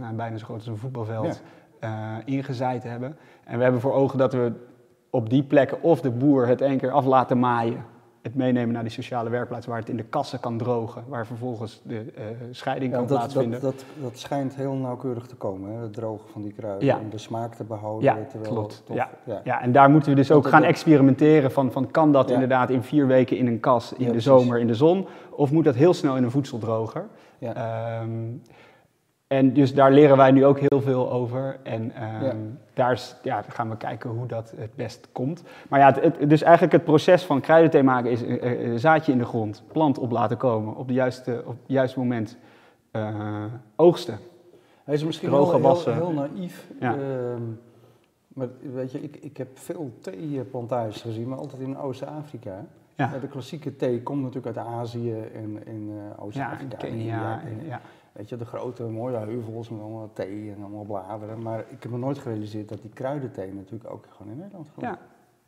nou, 0.00 0.14
bijna 0.14 0.36
zo 0.36 0.44
groot 0.44 0.58
als 0.58 0.66
een 0.66 0.76
voetbalveld, 0.76 1.42
ja. 1.80 2.18
uh, 2.18 2.34
ingezaaid 2.34 2.82
hebben. 2.82 3.16
En 3.44 3.56
we 3.56 3.62
hebben 3.62 3.80
voor 3.80 3.92
ogen 3.92 4.18
dat 4.18 4.32
we 4.32 4.52
op 5.10 5.30
die 5.30 5.42
plekken 5.42 5.82
of 5.82 6.00
de 6.00 6.10
boer 6.10 6.46
het 6.46 6.60
één 6.60 6.78
keer 6.78 6.90
af 6.90 7.04
laten 7.04 7.38
maaien 7.38 7.84
het 8.22 8.34
meenemen 8.34 8.72
naar 8.72 8.82
die 8.82 8.92
sociale 8.92 9.30
werkplaats 9.30 9.66
waar 9.66 9.78
het 9.78 9.88
in 9.88 9.96
de 9.96 10.02
kassen 10.02 10.40
kan 10.40 10.58
drogen, 10.58 11.04
waar 11.08 11.26
vervolgens 11.26 11.80
de 11.84 11.94
uh, 11.94 12.24
scheiding 12.50 12.92
kan 12.92 13.06
dat, 13.06 13.16
plaatsvinden. 13.18 13.60
Dat, 13.60 13.74
dat, 13.74 13.84
dat, 14.02 14.18
schijnt 14.18 14.54
heel 14.54 14.74
nauwkeurig 14.74 15.26
te 15.26 15.34
komen, 15.34 15.72
hè? 15.72 15.82
het 15.82 15.92
drogen 15.92 16.28
van 16.28 16.42
die 16.42 16.52
kruiden, 16.52 16.86
ja. 16.86 16.98
om 16.98 17.10
de 17.10 17.18
smaak 17.18 17.54
te 17.54 17.64
behouden. 17.64 18.02
Ja, 18.02 18.24
terwijl 18.30 18.52
klopt. 18.52 18.82
Ja. 18.92 19.10
Ja. 19.24 19.40
ja, 19.44 19.62
en 19.62 19.72
daar 19.72 19.90
moeten 19.90 20.10
we 20.10 20.16
dus 20.16 20.30
ook 20.30 20.48
gaan 20.48 20.62
experimenteren 20.62 21.52
van, 21.52 21.72
van 21.72 21.90
kan 21.90 22.12
dat 22.12 22.30
inderdaad 22.30 22.70
in 22.70 22.82
vier 22.82 23.06
weken 23.06 23.36
in 23.36 23.46
een 23.46 23.60
kas, 23.60 23.92
in 23.92 24.12
de 24.12 24.20
zomer 24.20 24.58
in 24.58 24.66
de 24.66 24.74
zon, 24.74 25.06
of 25.30 25.52
moet 25.52 25.64
dat 25.64 25.74
heel 25.74 25.94
snel 25.94 26.16
in 26.16 26.24
een 26.24 26.30
voedseldroger? 26.30 27.06
Um, 27.40 28.42
en 29.32 29.52
dus 29.52 29.74
daar 29.74 29.92
leren 29.92 30.16
wij 30.16 30.30
nu 30.30 30.44
ook 30.44 30.58
heel 30.58 30.80
veel 30.80 31.12
over. 31.12 31.58
En 31.62 31.82
um, 31.82 32.24
ja. 32.24 32.34
daar 32.74 32.92
is, 32.92 33.16
ja, 33.22 33.42
gaan 33.48 33.70
we 33.70 33.76
kijken 33.76 34.10
hoe 34.10 34.26
dat 34.26 34.52
het 34.56 34.74
best 34.74 35.08
komt. 35.12 35.42
Maar 35.68 35.80
ja, 35.80 35.86
het, 35.86 36.02
het, 36.02 36.28
dus 36.30 36.42
eigenlijk 36.42 36.72
het 36.72 36.84
proces 36.84 37.24
van 37.24 37.40
kruidenthee 37.40 37.82
maken 37.82 38.10
is 38.10 38.20
een 38.20 38.68
uh, 38.68 38.78
zaadje 38.78 39.12
in 39.12 39.18
de 39.18 39.24
grond, 39.24 39.62
plant 39.72 39.98
op 39.98 40.10
laten 40.10 40.36
komen, 40.36 40.76
op, 40.76 40.88
de 40.88 40.94
juiste, 40.94 41.42
op 41.46 41.52
het 41.52 41.66
juiste 41.66 41.98
moment 41.98 42.36
uh, 42.92 43.44
oogsten. 43.76 44.18
Hij 44.84 44.94
is 44.94 45.04
misschien 45.04 45.28
Droge 45.28 45.56
heel, 45.56 45.82
heel, 45.84 45.92
heel 45.92 46.12
naïef. 46.12 46.66
Ja. 46.80 46.94
Uh, 46.94 47.00
maar 48.28 48.48
weet 48.72 48.92
je, 48.92 49.02
ik, 49.02 49.16
ik 49.16 49.36
heb 49.36 49.58
veel 49.58 49.90
theeplantages 50.00 51.02
gezien, 51.02 51.28
maar 51.28 51.38
altijd 51.38 51.62
in 51.62 51.78
Oost-Afrika. 51.78 52.64
Ja. 52.94 53.12
De 53.20 53.28
klassieke 53.28 53.76
thee 53.76 54.02
komt 54.02 54.22
natuurlijk 54.22 54.56
uit 54.56 54.66
Azië 54.66 55.14
en 55.34 55.66
in 55.66 55.86
ja, 55.86 56.14
Oost-Afrika. 56.18 56.76
Kenia. 56.76 57.40
en- 57.40 57.48
en- 57.48 57.66
ja. 57.66 57.80
Weet 58.12 58.28
je, 58.28 58.36
de 58.36 58.44
grote 58.44 58.82
mooie 58.82 59.16
heuvels 59.16 59.68
met 59.68 59.80
allemaal 59.80 60.10
thee 60.12 60.52
en 60.56 60.62
allemaal 60.62 60.84
bladeren. 60.84 61.42
Maar 61.42 61.58
ik 61.68 61.82
heb 61.82 61.92
me 61.92 61.98
nooit 61.98 62.18
gerealiseerd 62.18 62.68
dat 62.68 62.82
die 62.82 62.90
kruidenthee 62.94 63.54
natuurlijk 63.54 63.92
ook 63.92 64.04
gewoon 64.16 64.32
in 64.32 64.38
Nederland 64.38 64.68
groeit. 64.76 64.86
Ja. 64.90 64.98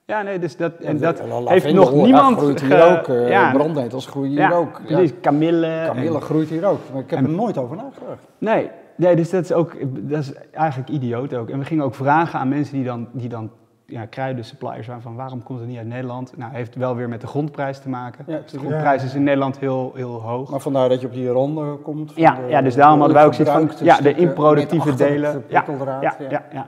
Ja, 0.06 0.22
nee, 0.22 0.38
dus 0.38 0.56
dat, 0.56 0.74
en 0.74 0.98
dat 0.98 1.20
heeft 1.44 1.72
nog 1.72 1.94
niemand... 1.94 2.36
groeit 2.38 2.60
hier 2.60 2.98
ook. 2.98 3.08
eh, 3.08 3.28
ja, 3.28 3.52
brandnetels 3.52 4.06
groeien 4.06 4.30
hier 4.30 4.40
ja, 4.40 4.52
ook. 4.52 4.80
Ja, 4.86 4.96
precies, 4.96 5.20
kamille. 5.20 5.82
kamille 5.86 6.14
en- 6.14 6.22
groeit 6.22 6.48
hier 6.48 6.66
ook. 6.66 6.78
Maar 6.92 7.02
ik 7.02 7.10
heb 7.10 7.18
en- 7.18 7.24
er 7.24 7.30
nooit 7.30 7.58
over 7.58 7.76
nagedacht. 7.76 8.28
Nee, 8.38 8.70
nee, 8.96 9.16
dus 9.16 9.30
dat 9.30 9.44
is 9.44 9.52
ook, 9.52 9.76
dat 10.08 10.18
is 10.20 10.32
eigenlijk 10.50 10.88
idioot 10.90 11.34
ook. 11.34 11.48
En 11.50 11.58
we 11.58 11.64
gingen 11.64 11.84
ook 11.84 11.94
vragen 11.94 12.38
aan 12.38 12.48
mensen 12.48 12.74
die 12.74 12.84
dan, 12.84 13.08
die 13.12 13.28
dan 13.28 13.50
ja, 13.86 14.06
kruidensuppliers 14.06 14.86
waren 14.86 15.02
van 15.02 15.14
waarom 15.14 15.42
komt 15.42 15.58
het 15.58 15.68
niet 15.68 15.78
uit 15.78 15.86
Nederland? 15.86 16.36
Nou, 16.36 16.52
heeft 16.54 16.74
wel 16.74 16.96
weer 16.96 17.08
met 17.08 17.20
de 17.20 17.26
grondprijs 17.26 17.78
te 17.78 17.88
maken. 17.88 18.24
Ja, 18.28 18.38
Dus 18.42 18.50
de 18.52 18.58
grondprijs 18.58 19.04
is 19.04 19.14
in 19.14 19.22
Nederland 19.22 19.58
heel, 19.58 19.92
heel 19.94 20.20
hoog. 20.22 20.50
Maar 20.50 20.60
vandaar 20.60 20.88
dat 20.88 21.00
je 21.00 21.06
op 21.06 21.12
die 21.12 21.28
ronde 21.28 21.76
komt. 21.76 22.12
Ja, 22.14 22.34
de- 22.34 22.46
ja, 22.48 22.62
dus 22.62 22.74
daarom 22.74 22.98
hadden 22.98 23.16
wij 23.16 23.26
ook 23.26 23.34
van, 23.34 23.44
gebruikte 23.46 23.84
ja, 23.84 24.00
de 24.00 24.14
improductieve 24.14 24.94
delen. 24.94 25.44
Ja, 25.48 25.64
ja, 26.00 26.16
ja. 26.52 26.66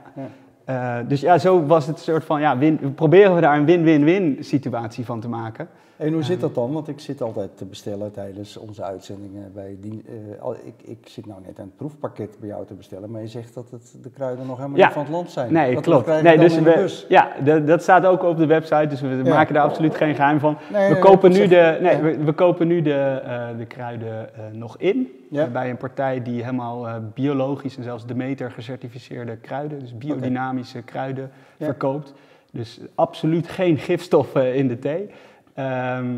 Eh, 0.67 0.97
dus 1.07 1.21
ja, 1.21 1.37
zo 1.37 1.65
was 1.65 1.87
het 1.87 1.95
een 1.97 2.03
soort 2.03 2.23
van, 2.23 2.41
ja, 2.41 2.57
win, 2.57 2.93
proberen 2.95 3.35
we 3.35 3.41
daar 3.41 3.57
een 3.57 3.65
win-win-win 3.65 4.37
situatie 4.39 5.05
van 5.05 5.19
te 5.19 5.29
maken. 5.29 5.67
En 5.97 6.13
hoe 6.13 6.23
zit 6.23 6.39
dat 6.39 6.55
dan? 6.55 6.71
Want 6.73 6.87
ik 6.87 6.99
zit 6.99 7.21
altijd 7.21 7.49
te 7.57 7.65
bestellen 7.65 8.11
tijdens 8.11 8.57
onze 8.57 8.83
uitzendingen. 8.83 9.51
Bij 9.53 9.77
die, 9.81 10.03
eh, 10.41 10.49
ik, 10.65 10.73
ik 10.89 10.97
zit 11.07 11.25
nou 11.25 11.39
net 11.45 11.59
aan 11.59 11.65
het 11.65 11.75
proefpakket 11.75 12.37
bij 12.39 12.49
jou 12.49 12.65
te 12.65 12.73
bestellen, 12.73 13.11
maar 13.11 13.21
je 13.21 13.27
zegt 13.27 13.53
dat 13.53 13.71
het, 13.71 13.95
de 14.01 14.09
kruiden 14.09 14.45
nog 14.47 14.57
helemaal 14.57 14.77
Ja. 14.77 14.85
niet 14.85 14.93
van 14.93 15.03
het 15.03 15.11
land 15.11 15.31
zijn. 15.31 15.53
Nee, 15.53 15.73
dat 15.73 15.83
klopt. 15.83 16.21
Nee, 16.21 16.37
dus 16.37 16.59
we, 16.59 17.05
ja, 17.09 17.27
de- 17.43 17.63
dat 17.63 17.81
staat 17.81 18.05
ook 18.05 18.23
op 18.23 18.37
de 18.37 18.45
website, 18.45 18.87
dus 18.87 19.01
we 19.01 19.07
Ja. 19.07 19.33
maken 19.33 19.53
daar 19.53 19.63
absoluut 19.63 19.95
geen 19.95 20.15
geheim 20.15 20.39
van. 20.39 20.57
Nee, 20.71 20.89
we, 20.93 20.99
kopen 20.99 21.31
nu 21.31 21.47
de, 21.47 21.77
nee, 21.81 21.95
ja. 21.95 22.01
we, 22.01 22.17
we 22.23 22.33
kopen 22.33 22.67
nu 22.67 22.81
de, 22.81 22.93
eh, 22.93 23.47
de 23.57 23.65
kruiden 23.65 24.33
eh, 24.35 24.41
nog 24.53 24.75
in 24.77 25.11
Ja. 25.29 25.45
eh, 25.45 25.51
bij 25.51 25.69
een 25.69 25.77
partij 25.77 26.21
die 26.21 26.43
helemaal 26.43 26.87
eh, 26.87 26.95
biologisch 27.13 27.77
en 27.77 27.83
zelfs 27.83 28.05
Demeter 28.05 28.51
gecertificeerde 28.51 29.37
kruiden, 29.37 29.79
dus 29.79 29.97
biodynamische 29.97 30.81
kruiden, 30.81 31.31
Ja. 31.57 31.65
verkoopt. 31.65 32.13
Dus 32.51 32.79
absoluut 32.95 33.47
geen 33.47 33.77
gifstoffen 33.77 34.55
in 34.55 34.67
de 34.67 34.79
thee. 34.79 35.09
Ehm, 35.53 36.15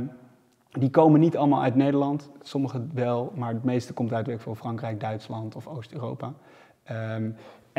die 0.72 0.90
komen 0.90 1.20
niet 1.20 1.38
allemaal 1.38 1.62
uit 1.62 1.76
Nederland, 1.76 2.30
sommige 2.42 2.82
wel, 2.94 3.32
maar 3.36 3.54
het 3.54 3.64
meeste 3.64 3.94
komt 3.94 4.14
uit 4.14 4.26
weet 4.28 4.36
ik 4.36 4.42
veel, 4.42 4.56
Frankrijk, 4.56 5.00
Duitsland 5.00 5.56
of 5.56 5.68
Oost-Europa. 5.68 6.34
Ehm, 6.84 7.30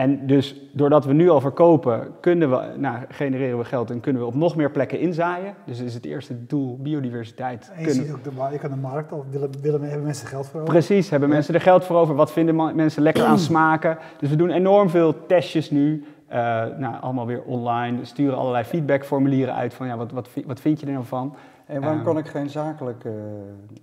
en 0.00 0.26
dus 0.26 0.54
doordat 0.72 1.04
we 1.04 1.12
nu 1.12 1.28
al 1.28 1.40
verkopen, 1.40 2.08
kunnen 2.20 2.50
we, 2.50 2.60
nou, 2.76 2.96
genereren 3.08 3.58
we 3.58 3.64
geld 3.64 3.90
en 3.90 4.00
kunnen 4.00 4.22
we 4.22 4.28
op 4.28 4.34
nog 4.34 4.56
meer 4.56 4.70
plekken 4.70 4.98
inzaaien. 5.00 5.54
Dus 5.64 5.80
is 5.80 5.94
het 5.94 6.04
eerste 6.04 6.46
doel, 6.46 6.78
biodiversiteit. 6.82 7.70
En 7.74 7.80
je 7.80 7.86
Kunnen- 7.86 8.04
ziet 8.04 8.14
ook 8.14 8.24
de, 8.24 8.52
je 8.52 8.58
kan 8.58 8.70
de 8.70 8.76
markt 8.76 9.12
al, 9.12 9.24
willen, 9.30 9.50
willen, 9.62 9.82
hebben 9.82 10.02
mensen 10.02 10.26
geld 10.26 10.46
voor 10.46 10.60
over? 10.60 10.72
Precies, 10.72 11.10
hebben 11.10 11.28
mensen 11.28 11.54
er 11.54 11.60
geld 11.60 11.84
voor 11.84 11.96
over? 11.96 12.14
Wat 12.14 12.32
vinden 12.32 12.76
mensen 12.76 13.02
lekker 13.02 13.24
aan 13.24 13.38
smaken? 13.38 13.98
Dus 14.18 14.30
we 14.30 14.36
doen 14.36 14.50
enorm 14.50 14.90
veel 14.90 15.26
testjes 15.26 15.70
nu. 15.70 16.04
Eh, 16.26 16.38
nou, 16.78 16.94
allemaal 17.00 17.26
weer 17.26 17.42
online. 17.42 17.98
We 17.98 18.04
sturen 18.04 18.38
allerlei 18.38 18.64
feedbackformulieren 18.64 19.54
uit 19.54 19.74
van 19.74 19.86
ja, 19.86 19.96
wat, 19.96 20.12
wat, 20.12 20.28
wat 20.46 20.60
vind 20.60 20.80
je 20.80 20.86
er 20.86 20.92
nou 20.92 21.04
van? 21.04 21.34
En 21.70 21.80
waarom 21.80 21.96
Ehm, 21.98 22.06
kan 22.06 22.18
ik 22.18 22.26
geen 22.28 22.50
zakelijk 22.50 23.04
eh, 23.04 23.12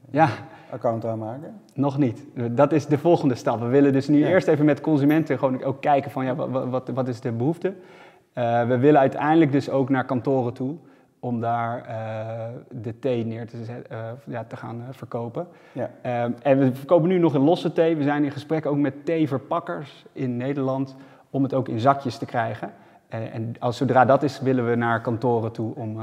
Ja, 0.10 0.30
account 0.72 1.06
aanmaken? 1.06 1.54
nog 1.74 1.98
niet. 1.98 2.26
Dat 2.52 2.72
is 2.72 2.86
de 2.86 2.98
volgende 2.98 3.36
stap. 3.36 3.60
We 3.60 3.66
willen 3.68 3.94
dus 3.94 4.08
nu 4.08 4.18
Ja. 4.18 4.28
eerst 4.28 4.48
even 4.48 4.66
met 4.66 4.82
consumenten 4.82 5.38
gewoon 5.40 5.64
ook 5.64 5.82
kijken 5.82 6.12
van 6.12 6.26
ja, 6.26 6.36
wat, 6.36 6.66
wat, 6.70 6.90
wat 6.94 7.08
is 7.08 7.22
de 7.22 7.32
behoefte? 7.32 7.74
Eh, 8.34 8.68
we 8.68 8.78
willen 8.78 9.00
uiteindelijk 9.00 9.52
dus 9.52 9.70
ook 9.70 9.90
naar 9.90 10.06
kantoren 10.06 10.54
toe 10.54 10.76
om 11.20 11.42
daar 11.42 11.86
eh, 11.86 12.46
de 12.82 13.00
thee 13.00 13.26
neer 13.26 13.48
te, 13.48 13.58
ja, 14.26 14.44
te 14.44 14.58
gaan 14.58 14.84
verkopen. 14.92 15.48
Ja. 15.72 15.90
Ehm, 16.02 16.32
en 16.42 16.58
we 16.60 16.76
verkopen 16.76 17.10
nu 17.10 17.18
nog 17.18 17.34
een 17.34 17.42
losse 17.42 17.72
thee. 17.74 17.96
We 17.96 18.04
zijn 18.04 18.24
in 18.24 18.32
gesprek 18.32 18.66
ook 18.66 18.78
met 18.78 19.06
theeverpakkers 19.06 20.06
in 20.14 20.38
Nederland 20.38 20.96
om 21.30 21.44
het 21.44 21.54
ook 21.54 21.68
in 21.68 21.80
zakjes 21.80 22.18
te 22.18 22.26
krijgen. 22.26 22.72
En, 23.08 23.32
en 23.32 23.54
als, 23.60 23.78
zodra 23.78 24.06
dat 24.06 24.24
is, 24.24 24.40
willen 24.42 24.70
we 24.70 24.76
naar 24.76 25.02
kantoren 25.02 25.52
toe 25.52 25.76
om... 25.76 25.98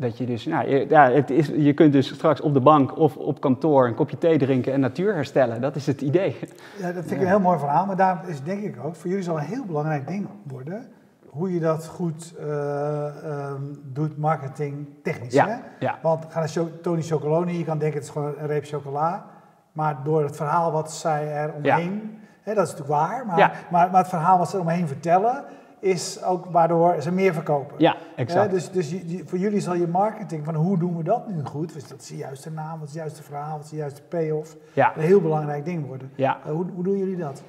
dat 0.00 0.18
je 0.18 0.26
dus, 0.26 0.46
nou, 0.46 0.68
je- 0.68 0.86
ja, 0.88 1.10
het 1.10 1.30
is, 1.30 1.46
je 1.46 1.72
kunt 1.72 1.92
dus 1.92 2.14
straks 2.14 2.40
op 2.40 2.52
de 2.54 2.60
bank 2.60 2.96
of 2.98 3.16
op 3.16 3.40
kantoor 3.40 3.86
een 3.86 3.94
kopje 3.94 4.18
thee 4.18 4.38
drinken 4.38 4.72
en 4.72 4.80
natuur 4.80 5.14
herstellen. 5.14 5.60
Dat 5.60 5.76
is 5.76 5.86
het 5.86 6.00
idee. 6.00 6.36
Ja, 6.78 6.86
dat 6.92 6.94
vind 7.04 7.10
ik 7.10 7.20
een 7.20 7.26
heel 7.26 7.40
mooi 7.40 7.58
verhaal. 7.58 7.86
Maar 7.86 7.96
daar 7.96 8.22
is 8.26 8.42
denk 8.42 8.62
ik 8.62 8.76
ook, 8.84 8.96
voor 8.96 9.08
jullie 9.08 9.24
zal 9.24 9.36
een 9.38 9.44
heel 9.44 9.64
belangrijk 9.64 10.06
ding 10.06 10.26
worden, 10.42 10.88
hoe 11.28 11.54
je 11.54 11.60
dat 11.60 11.86
goed 11.86 12.34
eh, 12.38 13.06
ehm, 13.24 13.62
doet, 13.92 14.18
marketing 14.18 14.86
technisch. 15.02 15.32
Ja, 15.32 15.46
Hè? 15.48 15.56
ja. 15.86 15.98
Want 16.02 16.24
ga 16.28 16.38
naar 16.38 16.48
Cho- 16.48 16.70
Tony 16.82 17.02
Chocoloni, 17.02 17.58
je 17.58 17.64
kan 17.64 17.78
denken 17.78 17.98
het 17.98 18.06
is 18.08 18.12
gewoon 18.12 18.34
een 18.38 18.46
reep 18.46 18.64
chocola. 18.64 19.24
Maar 19.72 19.96
door 20.04 20.22
het 20.22 20.36
verhaal 20.36 20.72
wat 20.72 20.92
zij 20.92 21.32
er 21.32 21.52
omheen, 21.52 22.18
hè, 22.42 22.54
dat 22.54 22.66
is 22.66 22.70
natuurlijk 22.72 23.00
waar, 23.00 23.26
maar, 23.26 23.38
Ja. 23.38 23.50
maar, 23.70 23.90
maar 23.90 24.00
het 24.00 24.08
verhaal 24.08 24.38
wat 24.38 24.48
ze 24.50 24.56
er 24.56 24.62
omheen 24.62 24.86
vertellen, 24.88 25.44
is 25.80 26.22
ook 26.24 26.46
waardoor 26.50 26.94
ze 27.02 27.12
meer 27.12 27.32
verkopen. 27.34 27.74
Ja, 27.78 27.96
exact. 28.16 28.50
dus 28.50 28.70
dus 28.70 28.90
je- 28.90 29.16
je- 29.16 29.22
voor 29.26 29.38
jullie 29.38 29.60
zal 29.60 29.74
je 29.74 29.86
marketing 29.86 30.44
van 30.44 30.54
hoe 30.54 30.78
doen 30.78 30.96
we 30.96 31.02
dat 31.02 31.28
nu 31.28 31.44
goed, 31.44 31.72
wat 31.74 31.94
is 32.00 32.06
de 32.08 32.16
juiste 32.16 32.50
naam, 32.50 32.78
wat 32.78 32.88
is 32.88 32.94
het 32.94 33.02
juiste 33.02 33.22
verhaal, 33.22 33.56
wat 33.56 33.64
is 33.64 33.70
de 33.70 33.76
juiste 33.76 34.02
payoff, 34.08 34.56
Ja, 34.72 34.92
een 34.96 35.02
heel 35.02 35.20
belangrijk 35.20 35.64
ding 35.64 35.86
worden. 35.86 36.10
ja. 36.14 36.38
Eh, 36.44 36.52
hoe, 36.52 36.64
hoe 36.74 36.84
doen 36.84 36.98
jullie 36.98 37.16
dat? 37.16 37.42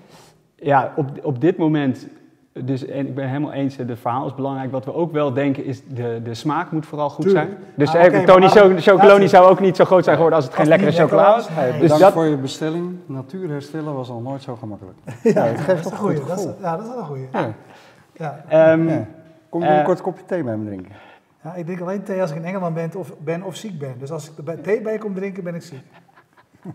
ja 0.55 0.91
op, 0.95 1.05
op 1.23 1.41
dit 1.41 1.57
moment, 1.57 2.07
dus 2.65 2.85
en 2.85 3.07
ik 3.07 3.15
ben 3.15 3.27
helemaal 3.27 3.51
eens, 3.51 3.75
het 3.77 3.99
verhaal 3.99 4.25
is 4.27 4.35
belangrijk. 4.35 4.71
Wat 4.71 4.85
we 4.85 4.93
ook 4.93 5.11
wel 5.11 5.33
denken 5.33 5.65
is, 5.65 5.81
de, 5.87 6.21
de 6.23 6.33
smaak 6.33 6.71
moet 6.71 6.85
vooral 6.85 7.09
goed 7.09 7.25
Tuurlijk. 7.25 7.47
zijn. 7.49 7.63
Dus 7.75 7.95
Ah, 7.95 8.23
Tony 8.25 8.47
Chocoloni 8.81 9.27
zou 9.27 9.49
ook 9.49 9.59
niet 9.59 9.75
zo 9.75 9.85
groot 9.85 10.03
zijn 10.03 10.15
geworden 10.15 10.39
als 10.39 10.47
het 10.47 10.57
Als 10.57 10.67
geen 10.67 10.73
het 10.73 10.81
lekkere 10.83 11.03
chocola 11.07 11.35
was. 11.35 11.47
Dus 11.47 11.79
Bedankt 11.79 12.03
dat, 12.03 12.13
voor 12.13 12.25
je 12.25 12.37
bestelling. 12.37 12.95
Natuur 13.05 13.49
herstellen 13.49 13.93
was 13.95 14.09
al 14.09 14.19
nooit 14.21 14.41
zo 14.41 14.55
gemakkelijk. 14.55 14.97
Ja, 15.23 15.43
het 15.43 15.59
geeft 15.59 15.83
dat 15.83 15.91
toch 15.97 16.11
is 16.11 16.17
een 16.19 16.21
een 16.21 16.27
goed. 16.27 16.27
Dat 16.27 16.39
is, 16.39 16.61
ja, 16.61 16.71
dat 16.75 16.81
is 16.85 16.87
wel 16.91 16.97
een 16.99 17.05
goeie. 17.05 17.27
Ja. 17.31 17.53
Ja. 18.13 18.43
ehm, 18.47 18.87
Ja. 18.89 19.05
Kom 19.49 19.61
je 19.61 19.67
Eh, 19.67 19.77
een 19.77 19.83
kort 19.83 20.01
kopje 20.01 20.25
thee 20.25 20.43
bij 20.43 20.57
me 20.57 20.65
drinken? 20.65 20.91
Ja, 21.43 21.53
ik 21.55 21.65
drink 21.65 21.81
alleen 21.81 22.03
thee 22.03 22.21
als 22.21 22.31
ik 22.31 22.35
in 22.37 22.45
Engeland 22.45 22.73
ben 22.75 22.91
of, 22.95 23.13
ben 23.19 23.43
of 23.43 23.55
ziek 23.55 23.79
ben. 23.79 23.93
Dus 23.99 24.11
als 24.11 24.31
ik 24.31 24.37
er 24.37 24.43
bij 24.43 24.55
thee 24.55 24.81
bij 24.81 24.97
kom 24.97 25.13
drinken, 25.13 25.43
ben 25.43 25.55
ik 25.55 25.61
ziek. 25.61 25.83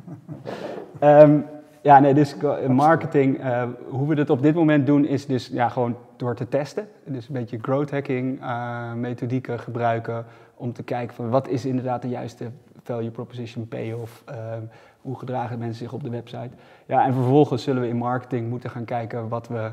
Ehm, 0.99 1.39
ja, 1.81 1.99
nee, 1.99 2.15
dus 2.15 2.37
eh, 2.39 2.67
marketing, 2.67 3.41
eh, 3.41 3.63
hoe 3.89 4.09
we 4.09 4.15
dat 4.15 4.31
op 4.31 4.43
dit 4.43 4.55
moment 4.55 4.87
doen, 4.87 5.05
is 5.05 5.27
dus 5.27 5.47
ja, 5.49 5.69
gewoon 5.69 5.97
door 6.17 6.35
te 6.35 6.49
testen. 6.49 6.89
Dus 7.05 7.29
een 7.29 7.35
beetje 7.35 7.59
growth 7.63 7.91
hacking 7.91 8.41
eh, 8.41 8.93
methodieken 8.93 9.59
gebruiken 9.59 10.25
om 10.55 10.73
te 10.73 10.83
kijken 10.83 11.15
van 11.15 11.29
wat 11.31 11.49
is 11.49 11.65
inderdaad 11.65 12.03
de 12.03 12.09
juiste 12.09 12.51
value 12.83 13.11
proposition 13.11 13.69
payoff. 13.69 14.23
Ehm, 14.27 14.63
Hoe 15.01 15.19
gedragen 15.19 15.59
mensen 15.59 15.79
zich 15.85 15.93
op 15.93 16.03
de 16.03 16.11
website? 16.11 16.51
Ja, 16.87 17.05
en 17.05 17.13
vervolgens 17.13 17.63
zullen 17.63 17.83
we 17.83 17.89
in 17.89 17.97
marketing 17.97 18.49
moeten 18.49 18.71
gaan 18.71 18.85
kijken 18.85 19.29
wat 19.29 19.49
we... 19.49 19.71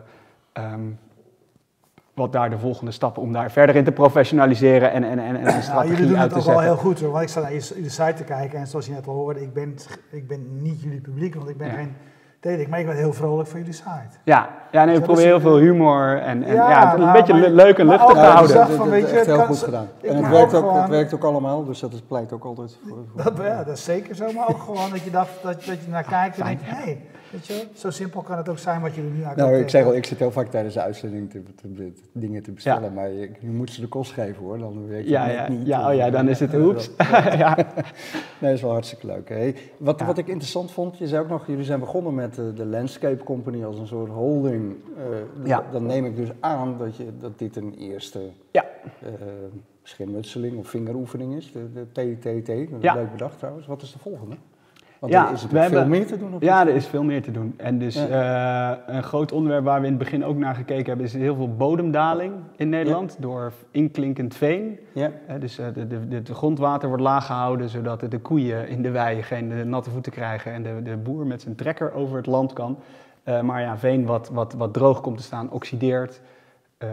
ehm, 0.54 0.82
wat 2.14 2.32
daar 2.32 2.50
de 2.50 2.58
volgende 2.60 2.92
stappen 2.92 3.22
om 3.22 3.34
daar 3.34 3.52
verder 3.52 3.76
in 3.76 3.84
te 3.84 3.92
professionaliseren 3.92 4.92
en, 4.92 5.04
en, 5.04 5.20
en, 5.20 5.36
en 5.36 5.36
een 5.48 5.54
Ja, 5.54 5.62
strategie 5.62 5.92
jullie 5.96 6.08
doen 6.12 6.18
uit 6.20 6.32
het 6.34 6.40
ook 6.40 6.46
wel 6.54 6.60
heel 6.60 6.76
goed 6.78 7.00
hoor. 7.02 7.12
Want 7.12 7.24
ik 7.24 7.30
sta 7.30 7.42
naar 7.42 7.54
je, 7.54 7.72
je 7.84 7.90
site 7.90 8.14
te 8.16 8.24
kijken 8.24 8.60
en 8.60 8.68
zoals 8.68 8.86
je 8.86 8.92
net 8.92 9.08
al 9.08 9.14
hoorde, 9.14 9.42
ik 9.42 9.54
ben, 9.54 9.76
ik 10.12 10.28
ben 10.28 10.62
niet 10.62 10.82
jullie 10.82 11.02
publiek, 11.02 11.36
want 11.36 11.50
ik 11.50 11.58
ben 11.58 11.68
Ja. 11.68 11.74
geen 11.74 11.96
dating, 12.40 12.68
maar 12.68 12.80
ik 12.80 12.86
ben 12.86 12.96
heel 12.96 13.14
vrolijk 13.14 13.50
van 13.50 13.60
jullie 13.60 13.74
site. 13.74 14.18
Ja, 14.24 14.50
ja 14.72 14.84
nee, 14.84 14.94
we 14.94 15.00
dat 15.00 15.04
proberen 15.10 15.30
heel 15.32 15.40
veel 15.40 15.58
humor 15.58 16.20
en, 16.22 16.44
en 16.44 16.54
Ja, 16.56 16.94
een 16.94 17.00
nou, 17.00 17.12
beetje 17.14 17.34
maar- 17.34 17.50
leuk 17.50 17.78
en 17.78 17.88
luchtig 17.88 18.12
te 18.14 18.20
houden. 18.20 18.56
Dat- 18.56 18.70
van, 18.72 18.90
weet 18.90 19.10
je, 19.10 19.16
echt 19.16 19.26
heel 19.26 19.46
goed 19.46 19.58
gedaan. 19.58 19.88
En 20.04 20.16
het 20.16 20.30
werkt, 20.30 20.54
ook 20.54 20.60
gewoon- 20.66 20.82
het 20.82 20.90
werkt 20.90 21.14
ook 21.14 21.24
allemaal, 21.24 21.66
dus 21.66 21.80
dat 21.80 21.94
is, 21.94 22.02
pleit 22.02 22.34
ook 22.34 22.44
altijd 22.46 22.78
voor. 22.88 22.98
voor- 23.16 23.24
Dat, 23.24 23.46
ja, 23.46 23.64
dat 23.64 23.78
is 23.78 23.84
zeker 23.84 24.16
zo, 24.16 24.32
maar 24.36 24.48
ook 24.50 24.60
gewoon 24.62 24.90
dat 24.90 25.02
je, 25.04 25.12
dat, 25.12 25.28
dat, 25.44 25.54
dat 25.54 25.84
je 25.84 25.90
naar 25.90 26.04
kijkt 26.04 26.38
en 26.38 26.46
denkt, 26.46 26.62
hé, 26.66 26.76
hey, 26.84 27.02
weet 27.34 27.48
je, 27.48 27.54
wel, 27.54 27.64
zo 27.74 27.90
simpel 27.90 28.22
kan 28.22 28.38
het 28.38 28.50
ook 28.50 28.58
zijn 28.58 28.82
wat 28.82 28.96
jullie 28.96 29.10
nu 29.10 29.16
eigenlijk 29.22 29.50
Nou, 29.50 29.62
ik 29.62 29.70
zeg 29.70 29.86
al, 29.86 29.96
ik 29.96 30.06
zit 30.06 30.20
heel 30.20 30.32
vaak 30.32 30.48
tijdens 30.48 30.74
de 30.74 30.82
uitzending 30.82 31.30
te, 31.30 31.44
te- 31.44 31.74
te- 31.74 31.92
dingen 32.12 32.44
te 32.44 32.52
bestellen, 32.52 32.94
maar 32.94 33.10
je, 33.10 33.30
je 33.40 33.48
moet 33.50 33.72
ze 33.72 33.82
de 33.82 33.88
kost 33.88 34.12
geven 34.12 34.44
hoor, 34.44 34.58
dan 34.58 34.88
weet 34.88 35.04
je 35.04 35.10
Ja, 35.10 35.26
het 35.26 35.34
ja, 35.36 35.50
niet. 35.50 35.68
ja, 35.68 35.90
oh 35.90 35.96
ja, 35.96 36.10
dan 36.10 36.30
is 36.30 36.40
het 36.40 36.52
Ja, 36.58 36.58
oeps. 36.60 36.90
ja. 37.44 37.56
Nee, 37.56 37.66
dat 38.40 38.52
is 38.52 38.62
wel 38.62 38.72
hartstikke 38.72 39.06
leuk. 39.08 39.54
Wat, 39.78 40.02
wat 40.02 40.18
ik 40.18 40.28
interessant 40.28 40.72
vond, 40.72 40.98
je 40.98 41.08
zei 41.08 41.22
ook 41.24 41.30
nog, 41.30 41.48
jullie 41.48 41.64
zijn 41.66 41.80
begonnen 41.80 42.14
met 42.16 42.38
eh, 42.38 42.46
de 42.56 42.66
Landscape 42.66 43.24
Company 43.24 43.64
als 43.64 43.80
een 43.80 43.88
soort 43.88 44.12
holding. 44.12 44.76
Eh, 44.98 45.46
Ja. 45.48 45.64
Dan 45.72 45.86
neem 45.86 46.06
ik 46.06 46.16
dus 46.16 46.30
aan 46.40 46.78
dat, 46.78 46.96
je, 46.98 47.08
dat 47.20 47.40
dit 47.40 47.56
een 47.56 47.74
eerste 47.78 48.20
Ja. 48.52 48.66
eh, 49.02 49.10
schermutseling 49.84 50.58
of 50.58 50.68
vingeroefening 50.68 51.36
is, 51.36 51.52
de, 51.52 51.68
de 51.74 51.86
TTT. 51.92 52.48
Dat 52.48 52.58
is 52.58 52.82
Ja. 52.82 52.94
Leuk 52.94 53.12
bedacht 53.12 53.38
trouwens. 53.38 53.68
Wat 53.68 53.82
is 53.82 53.92
de 53.94 54.00
volgende? 54.00 54.36
Want 55.04 55.16
Ja, 55.16 55.28
er 55.28 55.34
is 55.34 55.42
we 55.42 55.48
veel 55.48 55.60
hebben- 55.60 55.90
meer 55.90 56.06
te 56.06 56.18
doen. 56.18 56.34
Op 56.34 56.42
Ja, 56.42 56.68
er 56.68 56.76
is 56.76 56.88
veel 56.88 57.04
meer 57.04 57.22
te 57.22 57.32
doen. 57.32 57.54
En 57.58 57.78
dus 57.80 57.96
eh, 57.96 58.72
een 58.86 59.04
groot 59.04 59.32
onderwerp 59.32 59.64
waar 59.64 59.80
we 59.80 59.86
in 59.86 59.94
het 59.94 60.04
begin 60.04 60.26
ook 60.26 60.38
naar 60.38 60.56
gekeken 60.56 60.86
hebben, 60.86 61.06
is 61.06 61.14
heel 61.14 61.36
veel 61.36 61.56
bodemdaling 61.56 62.34
in 62.56 62.70
Nederland 62.70 63.18
door 63.20 63.54
inklinkend 63.72 64.36
veen. 64.36 64.80
Ja. 64.94 65.12
Hè, 65.26 65.40
dus 65.40 65.58
eh, 65.58 65.66
de, 65.74 65.88
de, 65.88 66.08
de, 66.08 66.22
de 66.22 66.34
grondwater 66.34 66.88
wordt 66.88 67.04
laag 67.04 67.26
gehouden, 67.26 67.70
zodat 67.70 68.00
de, 68.00 68.08
de 68.08 68.20
koeien 68.20 68.68
in 68.68 68.82
de 68.82 68.92
wei 68.92 69.24
geen 69.24 69.52
eh, 69.52 69.64
natte 69.64 69.90
voeten 69.90 70.12
krijgen 70.12 70.52
en 70.52 70.64
de, 70.64 70.82
de 70.84 70.98
boer 70.98 71.26
met 71.28 71.42
zijn 71.42 71.56
trekker 71.56 71.94
over 71.94 72.18
het 72.18 72.26
land 72.26 72.54
kan. 72.54 72.78
Eh, 73.24 73.42
maar 73.42 73.62
ja, 73.62 73.78
veen 73.78 74.06
wat, 74.06 74.30
wat, 74.30 74.54
wat 74.54 74.74
droog 74.74 75.02
komt 75.02 75.18
te 75.18 75.24
staan, 75.24 75.52
oxideert. 75.52 76.22
Eh 76.78 76.90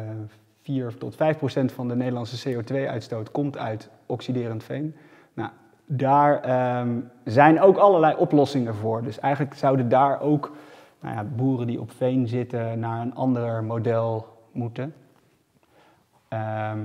4 0.63 0.97
tot 0.99 1.17
5 1.17 1.37
procent 1.39 1.73
van 1.73 1.89
de 1.89 1.97
Nederlandse 1.97 2.51
CO2-uitstoot 2.55 3.31
komt 3.31 3.59
uit 3.59 3.91
oxiderend 4.07 4.65
veen. 4.65 4.95
Nou, 5.35 5.51
daar 5.93 6.41
ehm, 6.41 7.01
zijn 7.25 7.61
ook 7.61 7.77
allerlei 7.77 8.15
oplossingen 8.17 8.75
voor. 8.75 9.03
Dus 9.03 9.19
eigenlijk 9.21 9.55
zouden 9.55 9.89
daar 9.89 10.21
ook 10.21 10.53
nou 11.01 11.15
ja, 11.15 11.25
boeren 11.25 11.67
die 11.67 11.81
op 11.81 11.91
veen 11.93 12.29
zitten 12.29 12.79
naar 12.79 13.01
een 13.01 13.15
ander 13.15 13.65
model 13.65 14.27
moeten. 14.53 14.95
Ehm, 16.29 16.79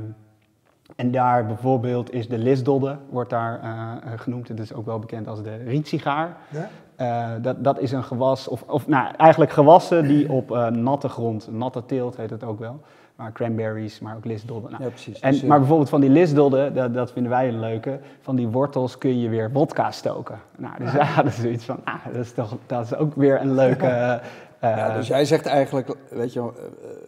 en 0.96 1.12
daar 1.12 1.46
bijvoorbeeld 1.46 2.14
is 2.14 2.28
de 2.28 2.38
lisdodde, 2.38 2.98
wordt 3.10 3.30
daar 3.30 3.60
eh, 3.62 4.12
genoemd. 4.16 4.48
Het 4.48 4.60
is 4.60 4.74
ook 4.74 4.86
wel 4.86 5.00
bekend 5.00 5.28
als 5.28 5.44
de 5.44 5.56
rietsigaar. 5.56 6.38
Ja? 6.50 6.70
Eh, 6.96 7.42
dat, 7.42 7.64
dat 7.64 7.80
is 7.80 7.92
een 7.92 8.04
gewas, 8.04 8.48
of, 8.48 8.64
of 8.68 8.88
nou, 8.88 9.14
eigenlijk 9.18 9.52
gewassen 9.52 10.08
die 10.08 10.32
op 10.32 10.52
eh, 10.52 10.68
natte 10.68 11.10
grond, 11.10 11.52
natte 11.52 11.86
teelt 11.86 12.18
heet 12.18 12.30
het 12.30 12.44
ook 12.44 12.60
wel. 12.60 12.82
Maar 13.16 13.32
cranberries, 13.32 14.00
maar 14.00 14.16
ook 14.16 14.26
lisdodden. 14.26 14.72
Nou, 14.72 14.84
Ja, 14.84 14.90
precies. 14.90 15.20
en, 15.20 15.32
Dus, 15.32 15.42
eh, 15.42 15.48
maar 15.48 15.60
bijvoorbeeld 15.60 15.90
van 15.90 16.02
die 16.02 16.10
lisdodden, 16.10 16.74
dat, 16.74 16.94
dat 16.94 17.12
vinden 17.12 17.32
wij 17.32 17.48
een 17.48 17.60
leuke, 17.60 18.00
van 18.22 18.36
die 18.36 18.48
wortels 18.48 18.98
kun 18.98 19.20
je 19.20 19.30
weer 19.30 19.52
wodka 19.52 19.92
stoken. 19.92 20.40
Nou, 20.58 20.74
dus 20.80 20.92
ja, 20.92 21.16
dat 21.24 21.26
is 21.26 21.42
zoiets 21.42 21.66
van, 21.66 21.80
ah, 21.84 22.06
dat 22.06 22.16
is 22.16 22.34
toch 22.34 22.58
dat 22.66 22.86
is 22.86 22.96
ook 22.96 23.16
weer 23.16 23.42
een 23.42 23.54
leuke... 23.54 24.20
eh, 24.72 24.78
Ja, 24.78 24.96
dus 24.96 25.08
jij 25.08 25.26
zegt 25.26 25.46
eigenlijk, 25.46 25.96
weet 26.10 26.34
je, 26.34 26.40
eh, 26.40 26.46
eh, 26.48 26.52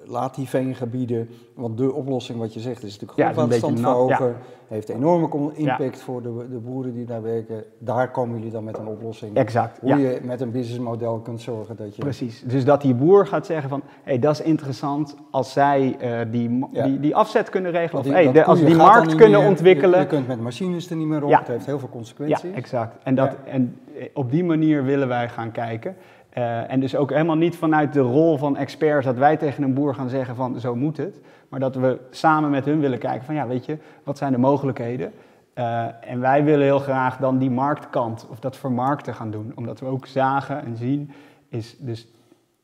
laat 0.09 0.35
die 0.35 0.47
veengebieden, 0.47 1.29
want 1.53 1.77
de 1.77 1.93
oplossing 1.93 2.39
wat 2.39 2.53
je 2.53 2.59
zegt 2.59 2.83
is 2.83 2.91
natuurlijk 2.99 3.19
Ja, 3.19 3.25
grondwaterstand 3.25 3.79
nat, 3.79 3.91
verhogen, 4.07 4.35
heeft 4.67 4.89
enorme 4.89 5.51
impact 5.53 6.01
voor 6.01 6.21
de, 6.21 6.45
de 6.51 6.57
boeren 6.57 6.93
die 6.93 7.05
daar 7.05 7.21
werken. 7.21 7.63
Daar 7.77 8.11
komen 8.11 8.35
jullie 8.37 8.51
dan 8.51 8.63
met 8.63 8.77
een 8.77 8.87
oplossing. 8.87 9.35
Exact, 9.35 9.79
Hoe 9.79 9.89
ja. 9.89 9.97
je 9.97 10.19
met 10.23 10.41
een 10.41 10.51
businessmodel 10.51 11.19
kunt 11.19 11.41
zorgen 11.41 11.75
dat 11.75 11.95
je... 11.95 12.01
Precies. 12.01 12.43
Dus 12.45 12.65
dat 12.65 12.81
die 12.81 12.93
boer 12.95 13.27
gaat 13.27 13.45
zeggen 13.45 13.69
van, 13.69 13.81
hé, 13.85 13.91
hey, 14.03 14.19
dat 14.19 14.33
is 14.33 14.41
interessant 14.41 15.15
als 15.31 15.51
zij 15.53 15.95
eh, 15.99 16.19
die, 16.31 16.65
Ja. 16.71 16.83
die, 16.83 16.99
die 16.99 17.15
afzet 17.15 17.49
kunnen 17.49 17.71
regelen. 17.71 18.03
Of 18.05 18.09
hey, 18.11 18.31
de- 18.31 18.43
als 18.43 18.59
die 18.63 18.75
markt 18.75 19.15
kunnen 19.15 19.39
meer. 19.39 19.49
ontwikkelen. 19.49 19.95
Je, 19.99 20.05
je 20.05 20.09
kunt 20.11 20.27
met 20.27 20.41
machines 20.41 20.89
er 20.89 20.95
niet 20.95 21.07
meer 21.07 21.23
op, 21.23 21.29
Ja. 21.29 21.39
het 21.39 21.47
heeft 21.47 21.65
heel 21.65 21.79
veel 21.79 21.87
Ja, 21.91 21.95
consequenties. 21.95 22.51
exact. 22.51 22.95
En, 23.03 23.15
dat, 23.15 23.35
en 23.45 23.77
eh, 23.97 24.05
op 24.13 24.31
die 24.31 24.43
manier 24.43 24.83
willen 24.83 25.07
wij 25.07 25.29
gaan 25.29 25.51
kijken. 25.51 25.95
Eh, 26.37 26.71
en 26.71 26.79
dus 26.79 26.95
ook 26.95 27.09
helemaal 27.09 27.35
niet 27.35 27.55
vanuit 27.55 27.93
de 27.93 27.99
rol 27.99 28.37
van 28.37 28.57
experts 28.57 29.05
dat 29.05 29.17
wij 29.17 29.37
tegen 29.37 29.63
een 29.63 29.73
boer 29.73 29.95
gaan 29.95 30.09
zeggen 30.09 30.35
van 30.35 30.59
zo 30.59 30.75
moet 30.75 30.97
het. 30.97 31.19
Maar 31.49 31.59
dat 31.59 31.75
we 31.75 31.99
samen 32.09 32.49
met 32.49 32.65
hun 32.65 32.79
willen 32.79 32.99
kijken 32.99 33.25
van 33.25 33.35
ja, 33.35 33.47
weet 33.47 33.65
je, 33.65 33.77
wat 34.03 34.17
zijn 34.17 34.31
de 34.31 34.37
mogelijkheden? 34.37 35.11
Eh, 35.53 35.85
en 36.11 36.19
wij 36.19 36.43
willen 36.43 36.65
heel 36.65 36.79
graag 36.79 37.17
dan 37.17 37.37
die 37.37 37.49
marktkant 37.49 38.27
of 38.29 38.39
dat 38.39 38.57
vermarkten 38.57 39.13
gaan 39.13 39.31
doen. 39.31 39.51
Omdat 39.55 39.79
we 39.79 39.85
ook 39.85 40.05
zagen 40.05 40.65
en 40.65 40.75
zien 40.75 41.11
is 41.49 41.77
dus 41.79 42.07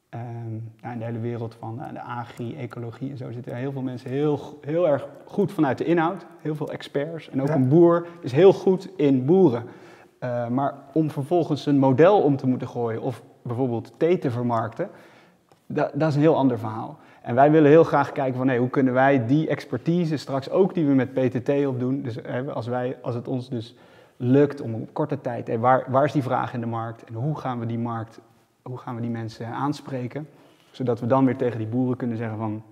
ehm, 0.09 0.21
nou, 0.81 0.93
in 0.93 0.99
de 0.99 1.05
hele 1.05 1.19
wereld 1.19 1.55
van 1.59 1.81
eh, 1.81 1.93
de 1.93 2.01
agri, 2.01 2.55
ecologie 2.55 3.11
en 3.11 3.17
zo 3.17 3.31
zitten 3.31 3.55
heel 3.55 3.71
veel 3.71 3.81
mensen 3.81 4.09
heel, 4.09 4.59
heel 4.61 4.87
erg 4.87 5.07
goed 5.25 5.51
vanuit 5.51 5.77
de 5.77 5.85
inhoud. 5.85 6.25
Heel 6.41 6.55
veel 6.55 6.71
experts. 6.71 7.29
En 7.29 7.41
ook 7.41 7.47
Ja. 7.47 7.55
een 7.55 7.67
boer 7.67 8.05
is 8.21 8.31
heel 8.31 8.53
goed 8.53 8.89
in 8.95 9.25
boeren. 9.25 9.63
Maar 10.49 10.73
om 10.93 11.11
vervolgens 11.11 11.65
een 11.65 11.79
model 11.79 12.21
om 12.21 12.35
te 12.37 12.47
moeten 12.47 12.67
gooien 12.67 13.01
of 13.01 13.21
bijvoorbeeld 13.43 13.93
thee 13.97 14.17
te 14.17 14.31
vermarkten, 14.31 14.89
da- 15.65 15.91
dat 15.93 16.09
is 16.09 16.15
een 16.15 16.21
heel 16.21 16.35
ander 16.37 16.59
verhaal. 16.59 16.97
En 17.21 17.35
wij 17.35 17.51
willen 17.51 17.69
heel 17.69 17.83
graag 17.83 18.11
kijken 18.11 18.37
van 18.37 18.47
hey, 18.47 18.57
hoe 18.57 18.69
kunnen 18.69 18.93
wij 18.93 19.25
die 19.25 19.47
expertise 19.47 20.17
straks 20.17 20.49
ook 20.49 20.73
die 20.73 20.85
we 20.85 20.93
met 20.93 21.13
PTT 21.13 21.65
opdoen, 21.67 22.01
dus 22.01 22.17
als, 22.53 22.67
wij, 22.67 22.97
als 23.01 23.15
het 23.15 23.27
ons 23.27 23.49
dus 23.49 23.75
lukt 24.17 24.61
om 24.61 24.73
op 24.73 24.89
korte 24.93 25.21
tijd, 25.21 25.47
hey, 25.47 25.59
waar, 25.59 25.83
waar 25.87 26.03
is 26.05 26.11
die 26.11 26.23
vraag 26.23 26.53
in 26.53 26.59
de 26.59 26.65
markt 26.65 27.03
en 27.03 27.13
hoe 27.13 27.37
gaan 27.37 27.59
we 27.59 27.65
die 27.65 27.79
markt, 27.79 28.19
hoe 28.61 28.77
gaan 28.77 28.95
we 28.95 29.01
die 29.01 29.09
mensen 29.09 29.47
aanspreken, 29.47 30.27
zodat 30.71 30.99
we 30.99 31.07
dan 31.07 31.25
weer 31.25 31.37
tegen 31.37 31.57
die 31.57 31.67
boeren 31.67 31.97
kunnen 31.97 32.17
zeggen 32.17 32.37
van 32.37 32.63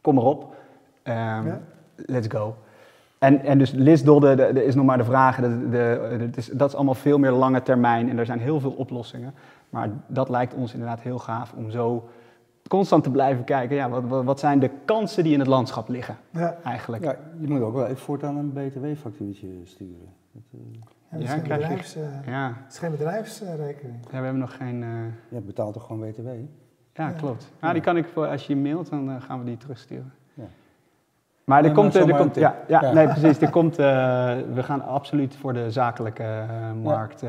kom 0.00 0.14
maar 0.14 0.24
op, 0.24 0.54
ehm, 1.02 1.46
Ja. 1.46 1.60
let's 1.96 2.26
go. 2.30 2.54
En, 3.18 3.44
en 3.44 3.58
dus 3.58 3.70
de 3.72 4.64
is 4.64 4.74
nog 4.74 4.84
maar 4.84 4.98
de 4.98 5.04
vraag. 5.04 5.36
De, 5.36 5.68
de, 5.68 6.16
het 6.20 6.36
is, 6.36 6.46
dat 6.46 6.68
is 6.68 6.74
allemaal 6.74 6.94
veel 6.94 7.18
meer 7.18 7.30
lange 7.30 7.62
termijn 7.62 8.10
en 8.10 8.18
er 8.18 8.26
zijn 8.26 8.38
heel 8.40 8.60
veel 8.60 8.70
oplossingen. 8.70 9.34
Maar 9.70 9.90
dat 10.06 10.28
lijkt 10.28 10.54
ons 10.54 10.72
inderdaad 10.72 11.00
heel 11.00 11.18
gaaf 11.18 11.52
om 11.52 11.70
zo 11.70 12.08
constant 12.68 13.02
te 13.04 13.10
blijven 13.10 13.44
kijken. 13.44 13.76
Ja, 13.76 13.88
wat, 13.88 14.02
wat, 14.04 14.24
wat 14.24 14.38
zijn 14.40 14.58
de 14.58 14.70
kansen 14.84 15.24
die 15.24 15.32
in 15.32 15.38
het 15.38 15.48
landschap 15.48 15.88
liggen 15.88 16.16
Ja. 16.30 16.56
eigenlijk? 16.64 17.04
Ja, 17.04 17.16
je 17.40 17.48
moet 17.48 17.60
ook 17.60 17.74
wel 17.74 17.84
even 17.86 17.96
voortaan 18.02 18.36
een 18.36 18.52
btw-factuurtje 18.52 19.48
sturen. 19.64 20.08
Dat, 20.32 20.42
eh, 20.52 20.80
Ja, 21.10 21.18
Ja, 21.18 21.34
je- 21.34 21.40
bedrijfs, 21.40 21.96
eh, 21.96 22.02
Ja, 22.26 22.52
het 22.64 22.72
is 22.72 22.78
geen 22.78 22.90
bedrijfsrekening. 22.90 23.98
ja, 24.02 24.08
we 24.08 24.14
hebben 24.24 24.38
nog 24.38 24.56
geen... 24.56 24.82
eh, 24.82 24.88
je 25.28 25.40
betaalt 25.40 25.72
toch 25.72 25.86
gewoon 25.86 26.10
btw? 26.10 26.26
ja, 26.26 26.32
Ja. 26.92 27.10
klopt. 27.10 27.52
Ja, 27.60 27.72
die 27.72 27.82
kan 27.82 27.96
ik, 27.96 28.06
voor- 28.06 28.26
als 28.26 28.46
je 28.46 28.54
je 28.54 28.60
mailt, 28.60 28.90
dan 28.90 29.22
gaan 29.22 29.38
we 29.38 29.44
die 29.44 29.56
terugsturen. 29.56 30.12
Maar 31.48 31.64
er 31.64 31.72
komt, 31.72 31.96
eh, 31.96 32.08
er 32.08 32.16
komt 32.16 32.34
ja, 32.34 32.54
ja, 32.66 32.80
Ja. 32.82 32.92
nee, 32.92 33.06
precies. 33.08 33.40
Er 33.40 33.50
komt, 33.50 33.78
eh, 33.78 33.86
we 34.54 34.62
gaan 34.62 34.84
absoluut 34.86 35.36
voor 35.36 35.52
de 35.52 35.70
zakelijke 35.70 36.22
eh, 36.22 36.46
markt. 36.82 37.22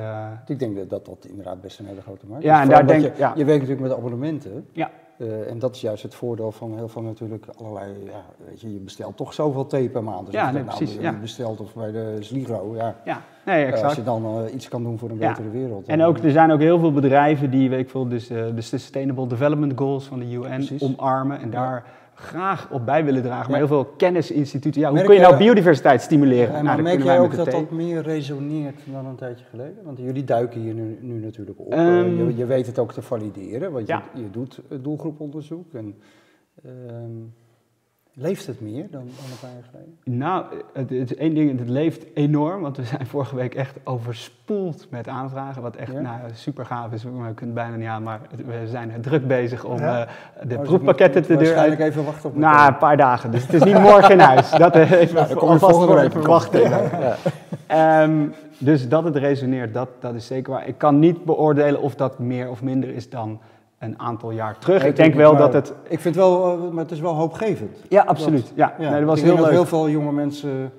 Ik 0.47 0.59
denk 0.59 0.75
dat, 0.75 0.89
dat 0.89 1.05
dat 1.05 1.25
inderdaad 1.29 1.61
best 1.61 1.79
een 1.79 1.85
hele 1.85 2.01
grote 2.01 2.25
markt 2.27 2.43
Ja, 2.43 2.55
is. 2.57 2.61
en 2.63 2.69
daar 2.69 2.87
denk- 2.87 3.01
je, 3.01 3.11
ja. 3.17 3.33
je 3.35 3.45
werkt 3.45 3.61
natuurlijk 3.61 3.87
met 3.89 3.97
abonnementen. 3.97 4.65
Ja. 4.71 4.89
En 5.47 5.59
dat 5.59 5.75
is 5.75 5.81
juist 5.81 6.03
het 6.03 6.15
voordeel 6.15 6.51
van 6.51 6.73
heel 6.75 6.87
veel 6.87 7.01
natuurlijk 7.01 7.45
allerlei, 7.57 7.93
ja, 8.05 8.45
weet 8.47 8.61
je, 8.61 8.73
je 8.73 8.79
bestelt 8.79 9.17
toch 9.17 9.33
zoveel 9.33 9.65
thee 9.67 9.89
per 9.89 10.03
maand. 10.03 10.25
Dus 10.25 10.35
Ja, 10.35 10.51
nee, 10.51 10.63
precies, 10.63 10.91
Nou, 10.93 11.03
ja. 11.05 11.11
je 11.11 11.17
bestelt 11.17 11.59
of 11.59 11.73
bij 11.73 11.91
de 11.91 12.17
Sligro, 12.19 12.75
ja. 12.75 12.95
ja, 13.03 13.21
nee, 13.45 13.65
exact. 13.65 13.83
als 13.83 13.95
je 13.95 14.03
dan 14.03 14.47
iets 14.53 14.67
kan 14.67 14.83
doen 14.83 14.97
voor 14.99 15.09
een 15.09 15.17
betere 15.17 15.49
wereld. 15.49 15.87
En 15.87 16.03
ook, 16.03 16.17
er 16.17 16.31
zijn 16.31 16.51
ook 16.51 16.59
heel 16.59 16.79
veel 16.79 16.91
bedrijven 16.91 17.49
die, 17.49 17.69
weet 17.69 17.79
ik 17.79 17.89
veel, 17.89 18.07
dus, 18.07 18.27
de 18.27 18.53
Sustainable 18.61 19.27
Development 19.27 19.73
Goals 19.75 20.05
van 20.05 20.19
de 20.19 20.31
UN 20.31 20.41
Precies. 20.41 20.83
omarmen 20.83 21.39
en 21.39 21.49
daar 21.49 21.83
graag 22.19 22.69
op 22.71 22.85
bij 22.85 23.05
willen 23.05 23.21
dragen. 23.21 23.49
Maar 23.49 23.59
heel 23.59 23.67
veel 23.67 23.85
kennisinstituten. 23.85 24.81
Ja, 24.81 24.87
hoe 24.87 24.95
Merk 24.95 25.07
kun 25.09 25.15
je 25.15 25.21
nou 25.21 25.37
biodiversiteit 25.37 26.01
stimuleren? 26.01 26.47
Ja, 26.47 26.51
Nou, 26.61 26.63
maar 26.63 26.81
merk 26.81 27.03
jij 27.03 27.19
ook 27.19 27.35
dat 27.35 27.51
dat 27.51 27.71
meer 27.71 28.01
resoneert 28.01 28.79
dan 28.85 29.05
een 29.05 29.15
tijdje 29.15 29.45
geleden? 29.49 29.77
Want 29.83 29.97
jullie 29.97 30.23
duiken 30.23 30.61
hier 30.61 30.73
nu, 30.73 30.97
nu 31.01 31.19
natuurlijk 31.19 31.59
op. 31.59 31.71
Ehm. 31.71 31.79
Eh, 31.87 32.17
je, 32.17 32.35
je 32.35 32.45
weet 32.45 32.65
het 32.65 32.79
ook 32.79 32.93
te 32.93 33.01
valideren, 33.01 33.71
want 33.71 33.87
Ja. 33.87 34.03
je, 34.13 34.21
je 34.21 34.29
doet 34.29 34.61
doelgroeponderzoek. 34.81 35.73
En, 35.73 35.95
ehm, 36.63 37.11
Leeft 38.21 38.47
het 38.47 38.61
meer 38.61 38.87
dan, 38.91 39.01
dan 39.01 39.01
een 39.01 39.39
paar 39.41 39.49
jaar 39.53 39.63
geleden? 39.71 40.17
Nou, 40.17 40.43
het, 40.73 40.89
het 40.89 41.11
is 41.11 41.15
één 41.17 41.33
ding, 41.33 41.59
het 41.59 41.69
leeft 41.69 42.05
enorm, 42.13 42.61
want 42.61 42.77
we 42.77 42.83
zijn 42.83 43.05
vorige 43.15 43.35
week 43.35 43.55
echt 43.55 43.75
overspoeld 43.83 44.87
met 44.89 45.07
aanvragen, 45.07 45.61
wat 45.61 45.75
echt 45.75 45.91
Ja? 45.91 45.99
nou, 45.99 46.19
super 46.33 46.65
gaaf 46.65 46.91
is. 46.91 47.03
We 47.03 47.09
kunnen 47.09 47.35
het 47.39 47.53
bijna 47.53 47.75
niet 47.75 47.87
aan, 47.87 48.03
maar 48.03 48.19
het- 48.29 48.45
we 48.45 48.67
zijn 48.67 48.91
druk 49.01 49.27
bezig 49.27 49.63
om 49.63 49.77
Ja? 49.77 50.01
eh, 50.01 50.07
de 50.47 50.53
Oh, 50.55 50.59
dus 50.59 50.67
proefpakketten 50.69 51.21
te 51.21 51.27
deur 51.27 51.37
Waarschijnlijk 51.37 51.81
even 51.81 52.05
wachten 52.05 52.29
op 52.29 52.35
Nou, 52.35 52.67
een 52.67 52.77
paar 52.77 52.97
dagen, 52.97 53.31
dus 53.31 53.41
het 53.43 53.53
is 53.53 53.63
niet 53.71 53.79
morgen 53.79 54.11
in 54.11 54.19
huis. 54.19 54.49
Dat 54.51 54.75
eh, 54.75 54.91
even 54.91 55.15
Nou, 55.15 55.27
dan 55.27 55.37
kom 55.37 55.47
je 55.47 55.53
alvast 55.53 55.75
volgende 55.75 56.01
week 56.01 56.25
wachten. 56.27 56.59
Ja. 56.61 57.15
Ehm, 57.67 58.25
dus 58.57 58.89
dat 58.89 59.03
het 59.03 59.15
resoneert, 59.15 59.73
dat, 59.73 59.89
dat 59.99 60.13
is 60.15 60.27
zeker 60.27 60.51
waar. 60.53 60.67
Ik 60.67 60.77
kan 60.77 60.99
niet 60.99 61.23
beoordelen 61.23 61.81
of 61.81 61.95
dat 61.95 62.19
meer 62.19 62.49
of 62.49 62.61
minder 62.63 62.89
is 62.89 63.09
dan 63.09 63.39
een 63.79 63.99
aantal 63.99 64.31
jaar 64.31 64.57
terug. 64.57 64.79
Nee, 64.81 64.89
ik 64.89 64.95
denk 64.95 65.13
wel 65.13 65.31
maar 65.31 65.41
dat 65.41 65.53
het... 65.53 65.73
Ik 65.87 65.99
vind 65.99 66.15
wel, 66.15 66.53
eh, 66.53 66.69
maar 66.71 66.83
het 66.83 66.91
is 66.91 66.99
wel 66.99 67.13
hoopgevend. 67.13 67.77
Ja, 67.89 68.01
absoluut. 68.03 68.51
Ja, 68.55 68.73
Ja, 68.79 68.89
nee, 68.89 68.99
dat 68.99 69.09
was 69.09 69.17
ik 69.19 69.23
heel 69.25 69.33
denk 69.33 69.45
leuk. 69.45 69.55
heel 69.55 69.65
veel 69.65 69.89
jonge 69.89 70.11
mensen, 70.11 70.71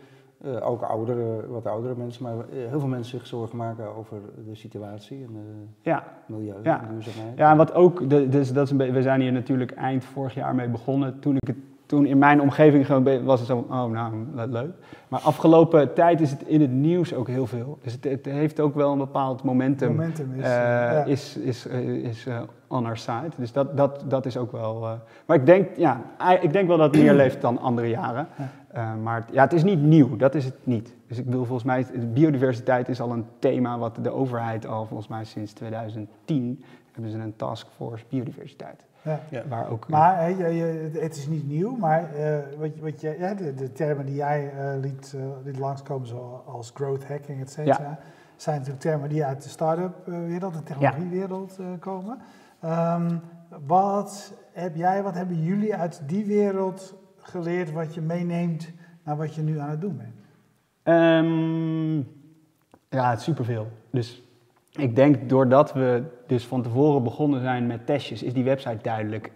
eh, 0.44 0.68
ook 0.70 0.82
oudere, 0.82 1.46
wat 1.48 1.66
oudere 1.66 1.94
mensen, 1.96 2.22
maar 2.22 2.32
eh, 2.32 2.68
heel 2.68 2.78
veel 2.80 2.88
mensen 2.88 3.18
zich 3.18 3.26
zorgen 3.26 3.56
maken 3.56 3.96
over 3.96 4.16
de 4.48 4.54
situatie 4.54 5.16
en 5.24 5.34
het 5.34 5.68
Ja, 5.82 6.04
milieu 6.26 6.54
Ja. 6.62 6.80
en 6.82 6.88
duurzaamheid. 6.94 7.36
Ja, 7.38 7.50
en 7.50 7.56
wat 7.56 7.74
ook, 7.74 8.10
de- 8.10 8.28
dus 8.28 8.52
dat 8.52 8.64
is 8.64 8.70
een 8.70 8.92
we 8.92 9.02
zijn 9.02 9.20
hier 9.20 9.32
natuurlijk 9.32 9.70
eind 9.70 10.04
vorig 10.04 10.34
jaar 10.34 10.54
mee 10.54 10.68
begonnen. 10.68 11.18
Toen, 11.20 11.34
ik 11.38 11.46
het, 11.48 11.56
toen 11.90 12.06
in 12.06 12.18
mijn 12.18 12.40
omgeving 12.40 12.86
gewoon 12.86 13.24
was 13.24 13.38
het 13.38 13.48
zo 13.48 13.64
van, 13.68 13.78
oh 13.84 13.90
nou, 13.90 14.14
le- 14.34 14.46
leuk. 14.46 14.70
Maar 15.08 15.20
afgelopen 15.20 15.94
tijd 15.94 16.20
is 16.20 16.30
het 16.30 16.42
in 16.42 16.60
het 16.60 16.70
nieuws 16.70 17.14
ook 17.14 17.28
heel 17.28 17.46
veel. 17.46 17.78
Dus 17.82 17.92
het, 17.92 18.04
het 18.04 18.24
heeft 18.24 18.60
ook 18.60 18.74
wel 18.74 18.92
een 18.92 18.98
bepaald 18.98 19.42
momentum. 19.42 19.88
Momentum 19.90 20.32
is, 20.34 20.42
eh, 20.44 20.50
ja. 20.50 21.04
is, 21.04 21.36
is, 21.36 21.66
eh, 21.66 21.88
is 21.88 22.26
eh, 22.26 22.40
on 22.66 22.86
our 22.86 22.96
side. 22.96 23.28
Dus 23.36 23.52
dat, 23.52 23.76
dat, 23.76 24.04
dat 24.08 24.26
is 24.26 24.36
ook 24.36 24.52
wel... 24.52 24.84
eh, 24.84 24.92
maar 25.26 25.36
ik 25.36 25.46
denk, 25.46 25.68
ja, 25.76 26.00
ik 26.40 26.52
denk 26.52 26.68
wel 26.68 26.76
dat 26.76 26.94
het 26.94 27.02
meer 27.02 27.14
leeft 27.14 27.40
dan 27.40 27.58
andere 27.58 27.88
jaren. 27.88 28.26
Ja. 28.38 28.48
Eh, 28.68 28.94
maar 29.02 29.26
ja, 29.32 29.42
het 29.42 29.52
is 29.52 29.64
niet 29.64 29.82
nieuw, 29.82 30.16
dat 30.16 30.34
is 30.34 30.44
het 30.44 30.56
niet. 30.64 30.94
Dus 31.08 31.18
ik 31.18 31.24
bedoel, 31.24 31.44
volgens 31.44 31.66
mij, 31.66 31.86
biodiversiteit 32.12 32.88
is 32.88 33.00
al 33.00 33.12
een 33.12 33.24
thema 33.38 33.78
wat 33.78 33.98
de 34.02 34.10
overheid 34.10 34.66
al 34.66 34.86
volgens 34.86 35.08
mij 35.08 35.24
sinds 35.24 35.52
2010 35.52 36.64
hebben 36.92 37.12
ze 37.12 37.18
een 37.18 37.36
taskforce 37.36 38.04
biodiversiteit. 38.08 38.84
Ja. 39.02 39.20
Ja. 39.30 39.42
Waar 39.48 39.68
ook, 39.70 39.88
Maar 39.88 40.18
hè, 40.18 40.26
je, 40.26 40.48
je- 40.54 40.98
het 41.00 41.16
is 41.16 41.26
niet 41.26 41.48
nieuw, 41.48 41.76
maar 41.76 42.14
eh, 42.14 42.38
wat, 42.58 42.74
je- 42.74 42.80
wat 42.80 43.00
je, 43.00 43.16
ja, 43.18 43.34
de, 43.34 43.54
de 43.54 43.72
termen 43.72 44.06
die 44.06 44.14
jij 44.14 44.50
eh, 44.52 44.80
liet, 44.80 45.14
eh, 45.16 45.22
liet 45.44 45.58
langskomen, 45.58 46.06
zoals 46.08 46.70
growth 46.74 47.06
hacking, 47.08 47.40
et 47.40 47.50
cetera, 47.50 47.98
zijn 48.36 48.56
natuurlijk 48.56 48.82
termen 48.84 49.08
die 49.08 49.24
uit 49.24 49.42
de 49.42 49.48
start-up 49.48 50.08
eh, 50.08 50.14
wereld, 50.24 50.54
de 50.54 50.62
technologiewereld 50.62 51.56
eh, 51.58 51.66
komen. 51.78 52.18
Ehm, 52.60 53.16
wat 53.66 54.32
heb 54.52 54.76
jij, 54.76 55.02
wat 55.02 55.14
hebben 55.14 55.42
jullie 55.42 55.74
uit 55.76 56.02
die 56.06 56.24
wereld 56.24 56.94
geleerd 57.16 57.72
wat 57.72 57.94
je 57.94 58.00
meeneemt 58.00 58.70
naar 59.04 59.16
wat 59.16 59.34
je 59.34 59.42
nu 59.42 59.58
aan 59.58 59.70
het 59.70 59.80
doen 59.80 59.96
bent? 59.96 60.14
Ehm, 60.82 61.96
ja, 62.88 63.10
het 63.10 63.18
is 63.18 63.24
superveel. 63.24 63.68
Dus 63.90 64.22
ik 64.76 64.96
denk 64.96 65.28
doordat 65.28 65.72
we 65.72 66.02
dus 66.26 66.46
van 66.46 66.62
tevoren 66.62 67.02
begonnen 67.02 67.40
zijn 67.40 67.66
met 67.66 67.86
testjes, 67.86 68.22
is 68.22 68.32
die 68.32 68.44
website 68.44 68.78
duidelijk. 68.82 69.30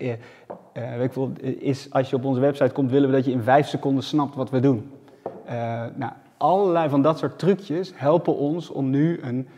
Veel, 1.11 1.33
is, 1.42 1.90
als 1.90 2.11
je 2.11 2.16
op 2.16 2.25
onze 2.25 2.40
website 2.40 2.73
komt, 2.73 2.90
willen 2.90 3.09
we 3.09 3.14
dat 3.14 3.25
je 3.25 3.31
in 3.31 3.42
vijf 3.42 3.66
seconden 3.66 4.05
snapt 4.05 4.35
wat 4.35 4.51
we 4.51 4.61
doen. 4.61 4.90
Eh, 5.44 5.85
nou, 5.94 6.12
allerlei 6.37 6.88
van 6.88 7.03
dat 7.03 7.18
soort 7.18 7.38
trucjes 7.38 7.92
helpen 7.94 8.37
ons 8.37 8.70
om 8.70 8.90
nu 8.90 9.20
een, 9.23 9.49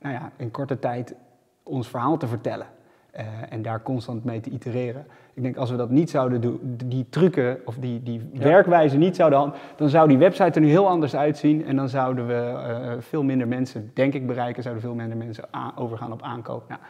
nou 0.00 0.14
ja, 0.14 0.32
in 0.36 0.50
korte 0.50 0.78
tijd 0.78 1.14
ons 1.62 1.88
verhaal 1.88 2.16
te 2.16 2.26
vertellen. 2.26 2.66
Eh, 3.12 3.24
en 3.50 3.62
daar 3.62 3.82
constant 3.82 4.24
mee 4.24 4.40
te 4.40 4.50
itereren. 4.50 5.06
Ik 5.34 5.42
denk 5.42 5.56
als 5.56 5.70
we 5.70 5.76
dat 5.76 5.90
niet 5.90 6.10
zouden 6.10 6.40
doen, 6.40 6.60
die 6.84 7.06
trucken 7.10 7.58
of 7.64 7.76
die, 7.76 8.02
die 8.02 8.28
Ja. 8.32 8.42
werkwijze 8.42 8.96
niet 8.96 9.16
zouden 9.16 9.38
han- 9.38 9.52
dan 9.76 9.88
zou 9.88 10.08
die 10.08 10.18
website 10.18 10.50
er 10.50 10.60
nu 10.60 10.68
heel 10.68 10.88
anders 10.88 11.16
uitzien. 11.16 11.64
En 11.66 11.76
dan 11.76 11.88
zouden 11.88 12.26
we 12.26 12.34
eh, 12.34 12.92
veel 12.98 13.22
minder 13.22 13.48
mensen, 13.48 13.90
denk 13.94 14.14
ik, 14.14 14.26
bereiken. 14.26 14.62
Zouden 14.62 14.82
veel 14.84 14.94
minder 14.94 15.16
mensen 15.16 15.44
overgaan 15.76 16.12
op 16.12 16.22
aankoop. 16.22 16.68
Nou, 16.68 16.80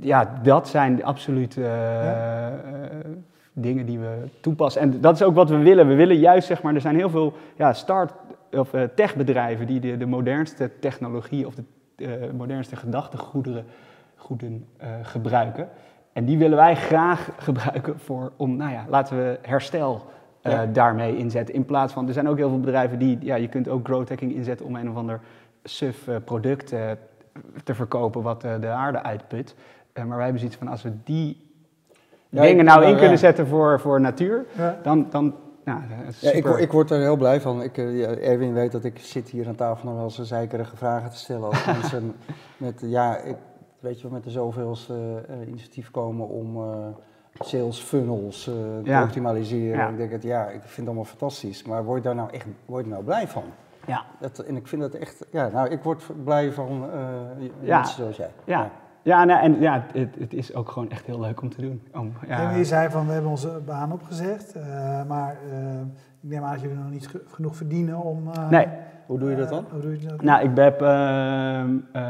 ja, 0.00 0.40
dat 0.42 0.68
zijn 0.68 1.04
absoluut 1.04 1.56
eh, 1.56 2.46
dingen 3.52 3.86
die 3.86 3.98
we 3.98 4.14
toepassen. 4.40 4.80
En 4.82 5.00
dat 5.00 5.14
is 5.14 5.22
ook 5.22 5.34
wat 5.34 5.50
we 5.50 5.58
willen. 5.58 5.88
We 5.88 5.94
willen 5.94 6.16
juist, 6.18 6.46
zeg 6.46 6.62
maar, 6.62 6.74
er 6.74 6.80
zijn 6.80 6.96
heel 6.96 7.10
veel 7.10 7.32
ja, 7.56 7.72
start- 7.72 8.12
of 8.52 8.70
techbedrijven 8.94 9.66
die 9.66 9.80
de, 9.80 9.96
de 9.96 10.06
modernste 10.06 10.70
technologie 10.80 11.46
of 11.46 11.54
de 11.54 12.30
modernste 12.36 12.76
gedachtegoederen 12.76 13.64
goeden, 14.24 14.66
eh, 14.76 14.88
gebruiken. 15.02 15.68
En 16.12 16.24
die 16.24 16.38
willen 16.38 16.56
wij 16.56 16.76
graag 16.76 17.28
gebruiken 17.48 17.98
voor, 17.98 18.32
om, 18.36 18.56
nou 18.56 18.72
ja, 18.72 18.84
laten 18.88 19.16
we 19.16 19.38
herstel 19.42 20.02
eh, 20.42 20.52
Ja. 20.52 20.66
daarmee 20.66 21.16
inzetten. 21.16 21.54
In 21.54 21.64
plaats 21.64 21.92
van, 21.92 22.06
er 22.06 22.12
zijn 22.12 22.28
ook 22.28 22.36
heel 22.36 22.48
veel 22.48 22.60
bedrijven 22.60 22.98
die, 22.98 23.18
ja, 23.20 23.34
je 23.34 23.48
kunt 23.48 23.68
ook 23.68 23.86
growth 23.86 24.08
hacking 24.08 24.34
inzetten 24.34 24.66
om 24.66 24.76
een 24.76 24.90
of 24.90 24.96
ander 24.96 25.20
suf 25.64 26.08
eh, 26.08 26.16
product 26.24 26.66
te 27.64 27.74
verkopen 27.74 28.22
wat 28.22 28.40
de 28.40 28.68
aarde 28.68 29.02
uitput. 29.02 29.54
Maar 29.94 30.08
wij 30.08 30.22
hebben 30.22 30.38
zoiets 30.38 30.56
van, 30.56 30.68
als 30.68 30.82
we 30.82 30.92
die 31.04 31.50
Ja, 32.28 32.42
dingen 32.42 32.64
nou 32.64 32.84
in 32.84 32.90
ja. 32.90 32.98
kunnen 32.98 33.18
zetten 33.18 33.46
voor, 33.46 33.80
voor 33.80 34.00
natuur, 34.00 34.44
dan, 34.82 35.06
dan 35.10 35.34
nou, 35.64 35.80
Ja, 36.20 36.30
ik, 36.30 36.46
ik 36.46 36.72
word 36.72 36.90
er 36.90 37.00
heel 37.00 37.16
blij 37.16 37.40
van. 37.40 37.62
Ik, 37.62 37.78
Erwin 37.78 38.52
weet 38.52 38.72
dat 38.72 38.84
ik 38.84 38.98
zit 38.98 39.28
hier 39.28 39.48
aan 39.48 39.54
tafel 39.54 39.84
nog 39.88 39.94
wel 39.94 40.04
eens 40.04 40.20
zeikerige 40.22 40.76
vragen 40.76 41.10
te 41.10 41.16
stellen. 41.16 41.48
Als 41.48 41.64
mensen 41.80 42.14
met, 42.56 42.80
ja, 42.84 43.16
ik, 43.16 43.36
weet 43.84 44.00
je 44.00 44.08
met 44.10 44.24
de 44.24 44.30
zoveelste 44.30 45.24
eh, 45.28 45.48
initiatief 45.48 45.90
komen 45.90 46.28
om 46.28 46.56
eh, 46.56 46.86
sales 47.38 47.78
funnels 47.80 48.48
eh, 48.48 48.54
Ja. 48.84 48.98
te 49.00 49.04
optimaliseren. 49.06 49.78
Ja. 49.78 49.88
Ik 49.88 49.96
denk 49.96 50.10
het, 50.10 50.22
ja, 50.22 50.44
ik 50.44 50.60
vind 50.60 50.76
het 50.76 50.86
allemaal 50.86 51.04
fantastisch. 51.04 51.64
Maar 51.64 51.84
word 51.84 51.96
je 52.02 52.04
daar 52.04 52.14
nou 52.14 52.30
echt 52.30 52.46
word 52.66 52.84
je 52.84 52.90
nou 52.90 53.04
blij 53.04 53.28
van? 53.28 53.42
ja. 53.86 54.02
Dat, 54.20 54.38
en 54.38 54.56
ik 54.56 54.66
vind 54.66 54.82
dat 54.82 54.94
echt, 54.94 55.26
ja, 55.30 55.48
nou, 55.48 55.68
ik 55.68 55.82
word 55.82 56.02
blij 56.24 56.52
van 56.52 56.84
eh, 56.92 57.00
Ja. 57.60 57.76
mensen 57.78 57.96
zoals 57.96 58.16
jij. 58.16 58.30
Ja. 58.44 58.70
Ja, 59.02 59.24
nou, 59.24 59.40
en 59.42 59.60
ja, 59.60 59.84
het, 59.92 60.14
het 60.18 60.32
is 60.34 60.54
ook 60.54 60.70
gewoon 60.70 60.90
echt 60.90 61.06
heel 61.06 61.20
leuk 61.20 61.42
om 61.42 61.48
te 61.50 61.60
doen. 61.60 61.82
Om, 61.94 62.12
ja, 62.28 62.50
En 62.50 62.58
je 62.58 62.64
zei 62.64 62.90
van 62.90 63.06
we 63.06 63.12
hebben 63.12 63.30
onze 63.30 63.60
baan 63.66 63.92
opgezegd, 63.92 64.52
eh, 64.54 64.62
maar 65.08 65.36
eh, 65.50 65.80
ik 66.20 66.30
neem 66.30 66.42
aan 66.42 66.52
dat 66.52 66.60
jullie 66.60 66.76
nog 66.76 66.90
niet 66.90 67.08
ge- 67.08 67.22
genoeg 67.26 67.56
verdienen 67.56 67.96
om. 67.96 68.30
eh, 68.32 68.48
Nee. 68.48 68.66
Hoe 69.06 69.18
doe 69.18 69.30
je 69.30 69.36
dat 69.36 69.48
dan? 69.48 69.64
eh, 69.66 69.72
hoe 69.72 69.80
doe 69.80 70.00
je 70.00 70.06
dat? 70.06 70.22
Nou, 70.22 70.42
ik 70.48 70.56
heb 70.56 70.82
ehm, 70.82 71.76
eh, 71.92 72.00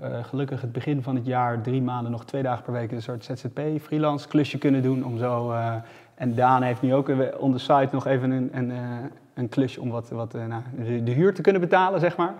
eh, 0.00 0.24
gelukkig 0.24 0.60
het 0.60 0.72
begin 0.72 1.02
van 1.02 1.14
het 1.14 1.26
jaar 1.26 1.60
drie 1.60 1.82
maanden 1.82 2.12
nog 2.12 2.24
twee 2.24 2.42
dagen 2.42 2.64
per 2.64 2.72
week 2.72 2.92
een 2.92 3.02
soort 3.02 3.24
ZZP 3.24 3.60
freelance 3.80 4.28
klusje 4.28 4.58
kunnen 4.58 4.82
doen 4.82 5.04
om 5.04 5.18
zo. 5.18 5.50
eh, 5.50 5.74
en 6.14 6.34
Daan 6.34 6.62
heeft 6.62 6.82
nu 6.82 6.94
ook 6.94 7.12
on 7.38 7.52
the 7.52 7.58
site 7.58 7.88
nog 7.92 8.06
even 8.06 8.30
een, 8.30 8.50
een, 8.52 8.70
eh, 8.70 8.78
een 9.34 9.48
klusje 9.48 9.80
om 9.80 9.90
wat, 9.90 10.10
wat 10.10 10.34
eh, 10.34 10.44
nou, 10.46 10.62
de, 10.84 11.02
de 11.02 11.10
huur 11.10 11.34
te 11.34 11.42
kunnen 11.42 11.60
betalen, 11.60 12.00
zeg 12.00 12.16
maar. 12.16 12.34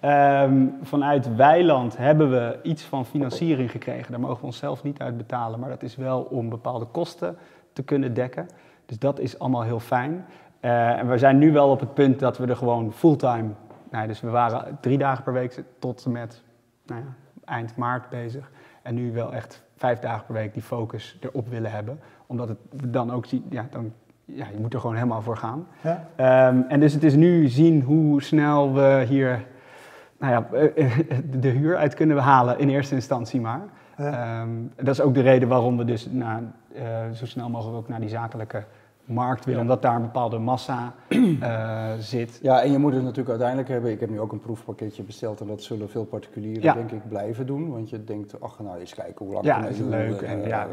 Ehm, 0.00 0.66
vanuit 0.82 1.36
Weiland 1.36 1.96
hebben 1.96 2.30
we 2.30 2.58
iets 2.62 2.82
van 2.82 3.06
financiering 3.06 3.70
gekregen. 3.70 4.10
Daar 4.10 4.20
mogen 4.20 4.38
we 4.40 4.44
onszelf 4.46 4.82
niet 4.82 4.98
uit 4.98 5.16
betalen, 5.16 5.60
maar 5.60 5.68
dat 5.68 5.82
is 5.82 5.96
wel 5.96 6.20
om 6.22 6.48
bepaalde 6.48 6.84
kosten 6.84 7.36
te 7.72 7.82
kunnen 7.82 8.14
dekken. 8.14 8.46
Dus 8.86 8.98
dat 8.98 9.18
is 9.18 9.38
allemaal 9.38 9.62
heel 9.62 9.80
fijn. 9.80 10.24
Eh, 10.62 10.98
en 10.98 11.08
we 11.08 11.18
zijn 11.18 11.38
nu 11.38 11.52
wel 11.52 11.70
op 11.70 11.80
het 11.80 11.94
punt 11.94 12.18
dat 12.18 12.38
we 12.38 12.46
er 12.46 12.56
gewoon 12.56 12.92
fulltime. 12.92 13.48
Nou, 13.90 14.06
dus 14.06 14.20
we 14.20 14.30
waren 14.30 14.78
drie 14.80 14.98
dagen 14.98 15.24
per 15.24 15.32
week 15.32 15.62
tot 15.78 16.04
en 16.04 16.12
met 16.12 16.42
nou 16.86 17.00
ja, 17.00 17.06
eind 17.44 17.76
maart 17.76 18.08
bezig. 18.08 18.50
En 18.82 18.94
nu 18.94 19.12
wel 19.12 19.32
echt 19.32 19.62
vijf 19.76 19.98
dagen 19.98 20.26
per 20.26 20.34
week 20.34 20.54
die 20.54 20.62
focus 20.62 21.18
erop 21.20 21.48
willen 21.48 21.70
hebben. 21.70 22.00
Omdat 22.26 22.48
het 22.48 22.58
dan 22.70 23.12
ook 23.12 23.26
ziet, 23.26 23.42
ja, 23.48 23.66
dan, 23.70 23.92
ja, 24.24 24.46
je 24.52 24.58
moet 24.58 24.74
er 24.74 24.80
gewoon 24.80 24.94
helemaal 24.94 25.22
voor 25.22 25.36
gaan. 25.36 25.66
Ja. 25.80 26.08
Ehm, 26.16 26.60
en 26.68 26.80
dus 26.80 26.92
het 26.92 27.04
is 27.04 27.14
nu 27.14 27.48
zien 27.48 27.82
hoe 27.82 28.22
snel 28.22 28.74
we 28.74 29.04
hier 29.08 29.44
nou 30.18 30.32
ja, 30.32 30.58
eh, 30.58 30.98
de 31.40 31.48
huur 31.48 31.76
uit 31.76 31.94
kunnen 31.94 32.18
halen 32.18 32.58
in 32.58 32.68
eerste 32.68 32.94
instantie 32.94 33.40
maar. 33.40 33.62
Ja. 33.96 34.40
Ehm, 34.40 34.50
dat 34.76 34.94
is 34.94 35.00
ook 35.00 35.14
de 35.14 35.20
reden 35.20 35.48
waarom 35.48 35.76
we 35.76 35.84
dus 35.84 36.08
eh, 36.12 37.10
zo 37.12 37.26
snel 37.26 37.48
mogelijk 37.48 37.76
ook 37.78 37.88
naar 37.88 38.00
die 38.00 38.08
zakelijke 38.08 38.64
markt 39.04 39.44
willen. 39.44 39.60
Ja. 39.60 39.66
Omdat 39.66 39.82
daar 39.82 39.94
een 39.96 40.02
bepaalde 40.02 40.38
massa 40.38 40.94
eh, 41.40 41.92
zit. 42.12 42.38
Ja, 42.42 42.62
en 42.62 42.72
je 42.72 42.78
moet 42.78 42.92
het 42.92 43.02
natuurlijk 43.02 43.28
uiteindelijk 43.28 43.68
hebben. 43.68 43.90
Ik 43.90 44.00
heb 44.00 44.10
nu 44.10 44.20
ook 44.20 44.32
een 44.32 44.40
proefpakketje 44.40 45.02
besteld 45.02 45.40
en 45.40 45.46
dat 45.46 45.62
zullen 45.62 45.88
veel 45.90 46.04
particulieren 46.04 46.62
Ja. 46.62 46.72
denk 46.74 46.90
ik 46.92 47.08
blijven 47.08 47.46
doen. 47.46 47.70
Want 47.70 47.90
je 47.90 48.04
denkt, 48.04 48.40
ach 48.40 48.58
nou 48.60 48.78
eens 48.78 48.94
kijken 48.94 49.24
hoe 49.24 49.34
lang 49.34 49.46
Ja, 49.46 49.60
dat 49.60 49.70
is 49.70 49.78
leuk. 49.78 50.20
eh, 50.22 50.30
En, 50.32 50.42
ja, 50.48 50.68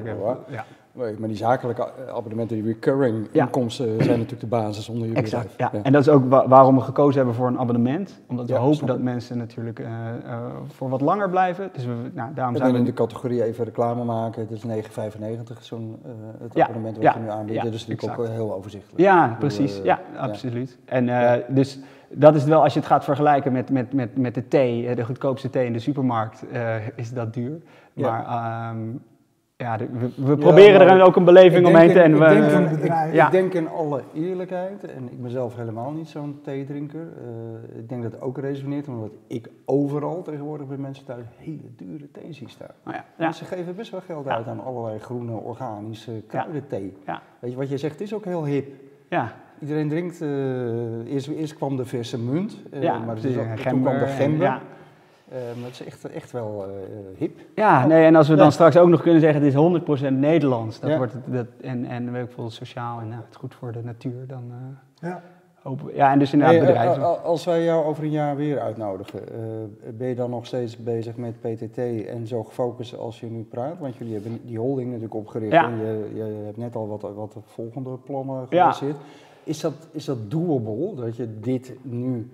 ja, 1.00 1.06
Nee, 1.06 1.20
Maar 1.20 1.28
die 1.28 1.38
zakelijke 1.38 1.82
eh, 2.08 2.14
abonnementen, 2.14 2.56
die 2.56 2.66
recurring 2.66 3.28
Ja. 3.32 3.44
inkomsten 3.44 3.88
zijn 4.04 4.10
natuurlijk 4.20 4.40
de 4.42 4.48
basis 4.48 4.90
onder 4.90 5.08
je 5.08 5.14
exact. 5.14 5.54
Ja. 5.58 5.66
bedrijf. 5.66 5.86
En 5.86 5.92
dat 5.92 6.02
is 6.02 6.10
ook 6.10 6.30
wa- 6.30 6.48
waarom 6.48 6.76
we 6.76 6.82
gekozen 6.82 7.16
hebben 7.18 7.36
voor 7.36 7.48
een 7.48 7.60
abonnement. 7.60 8.20
Omdat 8.28 8.48
we 8.48 8.54
Ja, 8.54 8.60
hopen 8.60 8.86
dat 8.88 9.00
mensen 9.02 9.38
natuurlijk 9.38 9.80
eh, 9.80 9.86
eh, 9.88 10.40
voor 10.68 10.90
wat 10.90 11.02
langer 11.02 11.30
blijven. 11.30 11.70
Dus 11.74 11.86
we, 11.86 11.92
nou, 12.14 12.34
daarom 12.34 12.54
En 12.54 12.60
zijn 12.62 12.72
we 12.74 12.78
in 12.80 12.86
de 12.86 12.94
categorie 12.94 13.44
even 13.44 13.66
reclame 13.66 14.04
maken. 14.04 14.42
Het 14.42 14.52
is 14.52 14.64
9,95 14.64 15.64
zo'n 15.64 16.00
het 16.42 16.54
Ja, 16.54 16.64
abonnement 16.64 16.96
wat 16.96 17.04
ja, 17.06 17.14
je 17.14 17.20
nu 17.20 17.30
aanbiedt. 17.30 17.58
ja, 17.58 17.64
dat 17.64 17.74
is 17.74 17.88
natuurlijk 17.88 18.20
ook 18.20 18.28
heel 18.28 18.54
overzichtelijk. 18.54 19.00
Ja, 19.02 19.24
bedoel, 19.24 19.38
precies. 19.38 19.78
ja, 19.84 20.00
ja. 20.14 20.20
absoluut. 20.20 20.78
En 20.86 21.06
Ja. 21.06 21.40
dus 21.48 21.80
dat 22.12 22.36
is 22.36 22.44
wel, 22.44 22.64
als 22.64 22.74
je 22.74 22.80
het 22.80 22.88
gaat 22.88 23.04
vergelijken 23.04 23.52
met, 23.52 23.70
met, 23.70 23.94
met, 23.94 24.18
met 24.18 24.34
de 24.36 24.48
thee, 24.48 24.96
de 24.96 25.06
goedkoopste 25.06 25.50
thee 25.50 25.66
in 25.66 25.74
de 25.74 25.80
supermarkt, 25.80 26.44
is 26.96 27.14
dat 27.14 27.34
duur. 27.34 27.62
Ja. 27.94 28.12
Maar 28.12 28.26
ehm, 28.26 28.78
ja, 29.64 29.78
de- 29.78 29.88
we, 29.92 30.10
we 30.26 30.38
proberen 30.38 30.82
er 30.90 31.02
ook 31.02 31.16
een 31.16 31.24
beleving 31.26 31.62
ik 31.62 31.68
omheen 31.68 31.92
te... 31.92 32.00
En 32.02 32.12
in- 32.12 32.20
we, 32.20 32.26
ik 32.36 32.50
denk 32.50 32.70
bedrijf. 32.70 33.14
ja. 33.14 33.26
Ik 33.26 33.32
denk 33.32 33.54
in 33.54 33.70
alle 33.70 34.02
eerlijkheid, 34.14 34.84
en 34.84 35.04
ik 35.12 35.22
ben 35.22 35.32
zelf 35.32 35.56
helemaal 35.56 35.92
niet 35.92 36.08
zo'n 36.08 36.40
theedrinker. 36.44 37.00
eh, 37.72 37.80
ik 37.80 37.90
denk 37.90 38.04
dat 38.04 38.12
het 38.12 38.22
ook 38.22 38.38
resoneert, 38.38 38.88
omdat 38.88 39.10
ik 39.28 39.50
overal 39.66 40.22
tegenwoordig 40.22 40.68
bij 40.68 40.78
mensen 40.78 41.06
thuis 41.06 41.26
hele 41.38 41.62
dure 41.76 42.12
thee 42.12 42.34
zie 42.34 42.50
staan. 42.50 42.68
nou 42.84 42.96
ja, 42.98 43.06
Mensen 43.18 43.46
geven 43.46 43.76
best 43.76 43.92
wel 43.92 44.02
geld 44.06 44.28
uit 44.28 44.48
aan 44.48 44.64
allerlei 44.64 45.00
groene, 45.00 45.32
organische 45.36 46.12
kruidenthee. 46.28 46.94
Ja. 47.06 47.22
Weet 47.40 47.52
je 47.52 47.58
wat 47.58 47.70
je 47.70 47.78
zegt, 47.78 47.94
het 47.94 48.02
is 48.02 48.14
ook 48.14 48.26
heel 48.26 48.46
hip. 48.46 48.68
ja, 49.10 49.32
Iedereen 49.62 49.90
drinkt, 49.90 50.22
eh, 50.22 51.14
eerst, 51.14 51.28
eerst 51.28 51.56
kwam 51.56 51.76
de 51.78 51.86
verse 51.86 52.20
munt, 52.20 52.58
eh, 52.72 53.06
maar 53.06 53.16
toen 53.16 53.32
gember 53.56 53.92
kwam 53.92 54.00
de 54.00 54.08
gember. 54.08 54.62
Ja, 55.32 55.36
Eh, 55.36 55.42
maar 55.56 55.66
het 55.70 55.80
is 55.80 55.84
echt, 55.86 56.06
echt 56.10 56.32
wel 56.32 56.64
eh, 56.66 56.70
hip. 57.18 57.40
ja 57.56 57.86
nee, 57.88 58.06
en 58.06 58.16
als 58.16 58.28
we 58.28 58.36
dan 58.36 58.46
Ja. 58.46 58.52
straks 58.52 58.78
ook 58.78 58.90
nog 58.90 59.02
kunnen 59.02 59.22
zeggen, 59.22 59.40
het 59.44 59.50
is 59.50 59.56
100% 59.56 60.20
Nederlands. 60.20 60.80
Dat 60.80 60.90
Ja. 60.90 60.98
wordt 60.98 61.14
het, 61.14 61.22
dat, 61.34 61.46
en, 61.62 61.86
en 61.86 62.16
ik 62.16 62.32
veel, 62.32 62.50
sociaal 62.50 63.00
en 63.00 63.08
nou, 63.08 63.22
het 63.28 63.36
goed 63.36 63.56
voor 63.56 63.72
de 63.72 63.84
natuur, 63.84 64.28
dan 64.28 64.44
eh, 64.52 65.10
Ja. 65.10 65.22
hopen 65.62 65.86
we... 65.86 65.96
Ja, 65.96 66.12
en 66.12 66.20
dus 66.20 66.34
inderdaad 66.34 66.56
Hey, 66.58 66.68
eh, 66.68 66.74
bedrijven. 66.74 67.24
als 67.24 67.46
wij 67.46 67.64
jou 67.64 67.86
over 67.86 68.04
een 68.04 68.10
jaar 68.12 68.36
weer 68.36 68.60
uitnodigen, 68.60 69.30
eh, 69.30 69.38
ben 69.98 70.08
je 70.08 70.16
dan 70.16 70.30
nog 70.30 70.46
steeds 70.46 70.78
bezig 70.78 71.16
met 71.16 71.40
PTT 71.42 71.78
en 72.08 72.28
zo 72.28 72.44
gefocust 72.44 72.98
als 72.98 73.20
je 73.20 73.26
nu 73.26 73.44
praat? 73.44 73.80
Want 73.80 73.96
jullie 73.96 74.14
hebben 74.14 74.40
die 74.46 74.60
holding 74.60 74.86
natuurlijk 74.88 75.16
opgericht 75.16 75.52
Ja. 75.52 75.70
en 75.70 75.78
je, 75.78 76.10
je 76.16 76.42
hebt 76.46 76.58
net 76.58 76.76
al 76.76 76.88
wat, 76.88 77.02
wat 77.16 77.36
volgende 77.46 77.90
plannen 78.06 78.46
Ja. 78.50 78.72
gebaseerd. 78.72 78.98
Is, 79.44 79.60
dat, 79.60 79.74
is 79.92 80.06
dat 80.06 80.32
doable, 80.32 80.96
dat 80.96 81.16
je 81.16 81.40
dit 81.40 81.74
nu 81.82 82.30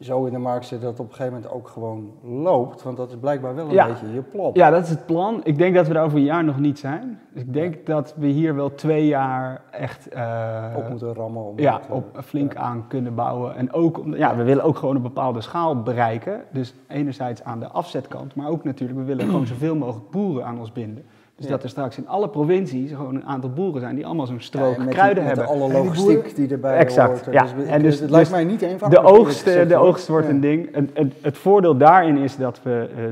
zo 0.00 0.24
in 0.24 0.32
de 0.32 0.38
markt 0.38 0.66
zet 0.66 0.80
dat 0.80 0.90
het 0.90 1.00
op 1.00 1.06
een 1.08 1.14
gegeven 1.14 1.32
moment 1.34 1.52
ook 1.52 1.68
gewoon 1.68 2.10
loopt? 2.22 2.82
Want 2.82 2.96
dat 2.96 3.08
is 3.10 3.16
blijkbaar 3.16 3.54
wel 3.54 3.64
een 3.66 3.72
Ja. 3.72 3.86
beetje 3.86 4.12
je 4.12 4.22
plan. 4.22 4.50
Ja, 4.54 4.70
dat 4.70 4.82
is 4.82 4.90
het 4.90 5.06
plan. 5.06 5.40
Ik 5.44 5.58
denk 5.58 5.74
dat 5.74 5.86
we 5.86 5.92
daar 5.94 6.04
over 6.04 6.18
een 6.18 6.24
jaar 6.24 6.44
nog 6.44 6.58
niet 6.58 6.78
zijn. 6.78 7.20
Dus 7.32 7.42
ik 7.42 7.52
denk 7.52 7.86
dat 7.86 8.14
we 8.16 8.26
hier 8.26 8.54
wel 8.54 8.74
twee 8.74 9.06
jaar 9.06 9.62
echt 9.70 10.08
eh, 10.08 10.74
Op 10.76 10.88
moeten 10.88 11.14
rammen. 11.14 11.42
Om 11.42 11.58
ja, 11.58 11.80
eh, 11.88 11.94
op 11.94 12.18
flink 12.24 12.56
aan 12.56 12.84
kunnen 12.88 13.14
bouwen. 13.14 13.56
En 13.56 13.72
ook, 13.72 13.98
om- 13.98 14.14
ja, 14.16 14.36
we 14.36 14.42
willen 14.42 14.64
ook 14.64 14.76
gewoon 14.76 14.96
een 14.96 15.02
bepaalde 15.02 15.40
schaal 15.40 15.82
bereiken. 15.82 16.40
Dus 16.52 16.74
enerzijds 16.88 17.44
aan 17.44 17.60
de 17.60 17.68
afzetkant, 17.68 18.34
maar 18.34 18.48
ook 18.48 18.64
natuurlijk, 18.64 18.98
we 18.98 19.04
willen 19.04 19.26
gewoon 19.26 19.46
zoveel 19.46 19.76
mogelijk 19.76 20.10
boeren 20.10 20.44
aan 20.46 20.58
ons 20.58 20.72
binden. 20.72 21.04
Dus 21.40 21.48
Ja. 21.48 21.54
dat 21.54 21.64
er 21.64 21.70
straks 21.70 21.98
in 21.98 22.08
alle 22.08 22.28
provincies 22.28 22.90
gewoon 22.90 23.14
een 23.14 23.24
aantal 23.24 23.50
boeren 23.50 23.80
zijn 23.80 23.94
die 23.94 24.06
allemaal 24.06 24.26
zo'n 24.26 24.40
strook 24.40 24.72
en 24.72 24.78
met 24.78 24.86
die- 24.88 24.96
kruiden 24.96 25.24
met 25.24 25.36
hebben. 25.36 25.54
alle 25.54 25.64
En 25.64 25.70
die 25.70 25.78
logistiek 25.84 26.14
boeren- 26.14 26.34
die 26.34 26.48
erbij 26.48 26.76
Exact, 26.76 27.24
hoort. 27.24 27.34
ja. 27.34 27.42
Dus, 27.42 27.66
En 27.66 27.82
dus- 27.82 28.00
het 28.00 28.10
lijkt 28.10 28.28
dus 28.28 28.36
mij 28.38 28.44
niet 28.44 28.62
eenvoudig. 28.62 29.00
De 29.02 29.06
oogst, 29.08 29.46
eh, 29.46 29.68
de 29.68 29.76
oogst 29.76 30.08
wordt 30.08 30.26
Ja. 30.26 30.32
een 30.32 30.40
ding. 30.40 30.74
Het, 30.74 30.90
het, 30.94 31.14
het 31.22 31.38
voordeel 31.38 31.76
daarin 31.76 32.16
is 32.16 32.36
dat 32.36 32.62
we 32.62 32.88
eh, 32.96 33.04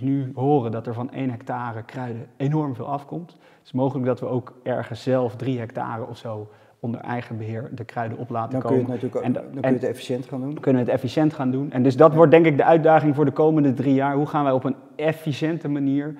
nu 0.00 0.32
horen 0.34 0.70
dat 0.70 0.86
er 0.86 0.94
van 0.94 1.10
1 1.12 1.30
hectare 1.30 1.82
kruiden 1.82 2.26
enorm 2.36 2.74
veel 2.74 2.86
afkomt. 2.88 3.30
Het 3.30 3.40
is 3.64 3.72
mogelijk 3.72 4.06
dat 4.06 4.20
we 4.20 4.26
ook 4.26 4.52
ergens 4.62 5.02
zelf 5.02 5.36
3 5.36 5.58
hectare 5.58 6.06
of 6.08 6.16
zo 6.16 6.48
onder 6.80 7.00
eigen 7.00 7.36
beheer 7.38 7.68
de 7.74 7.84
kruiden 7.84 8.18
op 8.18 8.30
laten 8.30 8.50
Dan 8.52 8.60
kun 8.60 8.70
je 8.70 8.76
komen. 8.76 8.92
het 8.92 9.02
natuurlijk 9.02 9.16
ook, 9.16 9.22
En 9.22 9.32
dan 9.32 9.42
da- 9.42 9.48
kun 9.50 9.60
je 9.60 9.66
en- 9.66 9.72
het 9.74 9.84
efficiënt 9.90 10.26
gaan 10.28 10.40
doen. 10.40 10.50
Dan 10.52 10.62
kunnen 10.62 10.84
we 10.84 10.90
het 10.90 10.96
efficiënt 11.00 11.32
gaan 11.34 11.50
doen. 11.50 11.72
En 11.72 11.82
dus 11.82 11.96
dat 11.96 12.14
wordt 12.14 12.30
denk 12.30 12.46
ik 12.46 12.56
de 12.56 12.64
uitdaging 12.64 13.14
voor 13.14 13.24
de 13.24 13.30
komende 13.30 13.74
drie 13.74 13.94
jaar. 13.94 14.14
Hoe 14.14 14.26
gaan 14.26 14.44
wij 14.44 14.52
op 14.52 14.64
een 14.64 14.74
efficiënte 14.96 15.68
manier, 15.68 16.14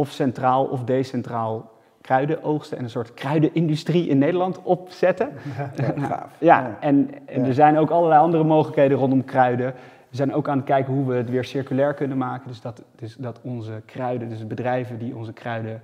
of 0.00 0.10
centraal 0.10 0.64
of 0.64 0.84
decentraal, 0.84 1.70
kruiden 2.00 2.42
oogsten 2.42 2.78
en 2.78 2.84
een 2.84 2.90
soort 2.90 3.14
kruidenindustrie 3.14 4.08
in 4.08 4.18
Nederland 4.18 4.62
opzetten? 4.62 5.28
Ja, 5.76 5.92
gaaf. 6.06 6.30
Ja, 6.38 6.76
en, 6.80 7.10
en 7.26 7.40
Ja. 7.40 7.46
er 7.46 7.54
zijn 7.54 7.78
ook 7.78 7.90
allerlei 7.90 8.20
andere 8.20 8.44
mogelijkheden 8.44 8.98
rondom 8.98 9.24
kruiden. 9.24 9.74
We 10.10 10.16
zijn 10.16 10.34
ook 10.34 10.48
aan 10.48 10.56
het 10.56 10.66
kijken 10.66 10.92
hoe 10.94 11.06
we 11.06 11.14
het 11.14 11.30
weer 11.30 11.44
circulair 11.44 11.94
kunnen 11.94 12.18
maken. 12.18 12.48
Dus 12.48 12.60
dat, 12.60 12.82
dus 12.96 13.14
dat 13.16 13.40
onze 13.42 13.82
kruiden, 13.84 14.28
dus 14.28 14.46
bedrijven 14.46 14.98
die 14.98 15.16
onze 15.16 15.32
kruiden 15.32 15.82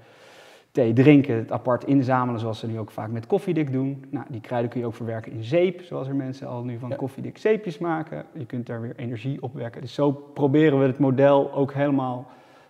thee 0.72 0.92
drinken, 0.92 1.36
het 1.36 1.52
apart 1.52 1.84
inzamelen, 1.84 2.40
zoals 2.40 2.58
ze 2.58 2.66
nu 2.66 2.78
ook 2.78 2.90
vaak 2.90 3.10
met 3.10 3.26
koffiedik 3.26 3.72
doen. 3.72 4.04
Nou, 4.10 4.26
die 4.28 4.40
kruiden 4.40 4.70
kun 4.70 4.80
je 4.80 4.86
ook 4.86 4.94
verwerken 4.94 5.32
in 5.32 5.44
zeep, 5.44 5.80
zoals 5.82 6.08
er 6.08 6.14
mensen 6.14 6.48
al 6.48 6.62
nu 6.64 6.78
van 6.78 6.88
Ja. 6.88 6.96
koffiedik 6.96 7.38
zeepjes 7.38 7.78
maken. 7.78 8.24
Je 8.32 8.46
kunt 8.46 8.66
daar 8.66 8.80
weer 8.80 8.92
energie 8.96 9.42
op 9.42 9.54
werken. 9.54 9.80
Dus 9.80 9.94
zo 9.94 10.10
proberen 10.12 10.78
we 10.78 10.86
het 10.86 10.98
model 10.98 11.52
ook 11.52 11.72
helemaal 11.72 12.26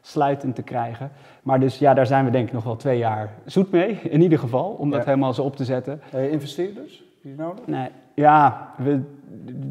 sluitend 0.06 0.54
te 0.54 0.62
krijgen. 0.62 1.10
Maar 1.42 1.60
dus 1.60 1.78
ja, 1.78 1.94
daar 1.94 2.06
zijn 2.06 2.24
we 2.24 2.30
denk 2.30 2.46
ik 2.46 2.52
nog 2.52 2.64
wel 2.64 2.76
twee 2.76 2.98
jaar 2.98 3.30
zoet 3.44 3.70
mee, 3.70 3.98
in 4.02 4.22
ieder 4.22 4.38
geval, 4.38 4.64
om 4.78 4.90
dat 4.90 5.00
Ja. 5.00 5.06
helemaal 5.06 5.34
zo 5.34 5.42
op 5.42 5.56
te 5.56 5.64
zetten. 5.64 6.00
Eh, 6.12 6.32
investeerders? 6.32 7.02
Die 7.22 7.34
nodig? 7.36 7.66
Nee, 7.66 7.88
ja, 8.14 8.68
we, 8.76 9.00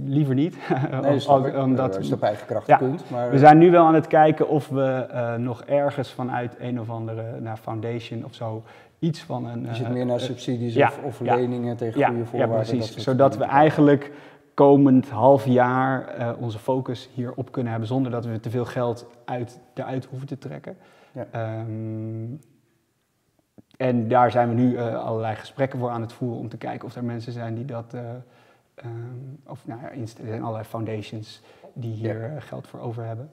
liever 0.06 0.36
niet. 0.36 0.58
Nee, 1.02 1.16
ik. 1.16 1.58
omdat- 1.58 1.96
Eh, 1.96 2.02
je 2.02 2.04
het 2.08 2.14
op 2.14 2.22
eigen 2.24 2.48
kracht 2.48 2.68
Ja. 2.68 2.78
kunt. 2.78 3.04
Maar, 3.10 3.30
we 3.32 3.38
zijn 3.38 3.58
nu 3.58 3.72
wel 3.72 3.86
aan 3.86 3.94
het 3.96 4.08
kijken 4.08 4.50
of 4.50 4.70
we 4.70 4.84
eh, 5.12 5.36
nog 5.36 5.64
ergens 5.64 6.12
vanuit 6.12 6.56
een 6.60 6.80
of 6.80 6.90
andere 6.90 7.40
nou, 7.40 7.58
foundation 7.58 8.26
of 8.26 8.34
zo 8.34 8.64
iets 9.00 9.20
van 9.24 9.46
een. 9.46 9.62
je 9.70 9.76
zit 9.76 9.86
eh, 9.86 9.92
meer 9.92 10.06
naar 10.06 10.16
eh, 10.18 10.22
subsidies 10.24 10.74
ja, 10.74 10.88
of, 10.88 11.00
of 11.04 11.20
ja. 11.26 11.36
leningen 11.36 11.78
tegen 11.78 12.00
ja, 12.00 12.08
goede 12.08 12.22
ja, 12.22 12.28
voorwaarden. 12.28 12.58
precies. 12.58 12.80
dat 12.80 12.88
soort 12.88 13.02
Zodat 13.02 13.38
we 13.38 13.44
eigenlijk 13.44 14.12
komend 14.56 15.10
half 15.10 15.46
jaar 15.46 16.08
eh, 16.08 16.32
onze 16.40 16.60
focus 16.60 17.10
hierop 17.14 17.52
kunnen 17.52 17.72
hebben 17.72 17.90
zonder 17.90 18.12
dat 18.12 18.26
we 18.26 18.40
te 18.40 18.50
veel 18.50 18.66
geld 18.66 19.06
uit, 19.26 19.60
eruit 19.74 20.06
hoeven 20.06 20.28
te 20.28 20.38
trekken. 20.38 20.78
Ja. 21.12 21.28
Ehm, 21.32 22.26
en 23.78 24.08
daar 24.08 24.32
zijn 24.32 24.50
we 24.50 24.56
nu 24.56 24.76
eh, 24.76 25.04
allerlei 25.04 25.36
gesprekken 25.36 25.80
voor 25.80 25.90
aan 25.90 26.02
het 26.02 26.14
voeren 26.14 26.40
om 26.40 26.50
te 26.50 26.58
kijken 26.58 26.88
of 26.88 26.96
er 26.96 27.04
mensen 27.04 27.32
zijn 27.32 27.56
die 27.56 27.66
dat. 27.66 27.94
eh, 27.94 28.02
ehm, 28.76 28.92
of 29.48 29.68
nou 29.68 29.82
ja, 29.82 29.90
er 29.92 30.08
zijn 30.28 30.42
allerlei 30.42 30.64
foundations 30.66 31.42
die 31.74 31.94
hier 31.94 32.34
Ja. 32.34 32.40
geld 32.40 32.68
voor 32.68 32.80
over 32.80 33.04
hebben. 33.06 33.30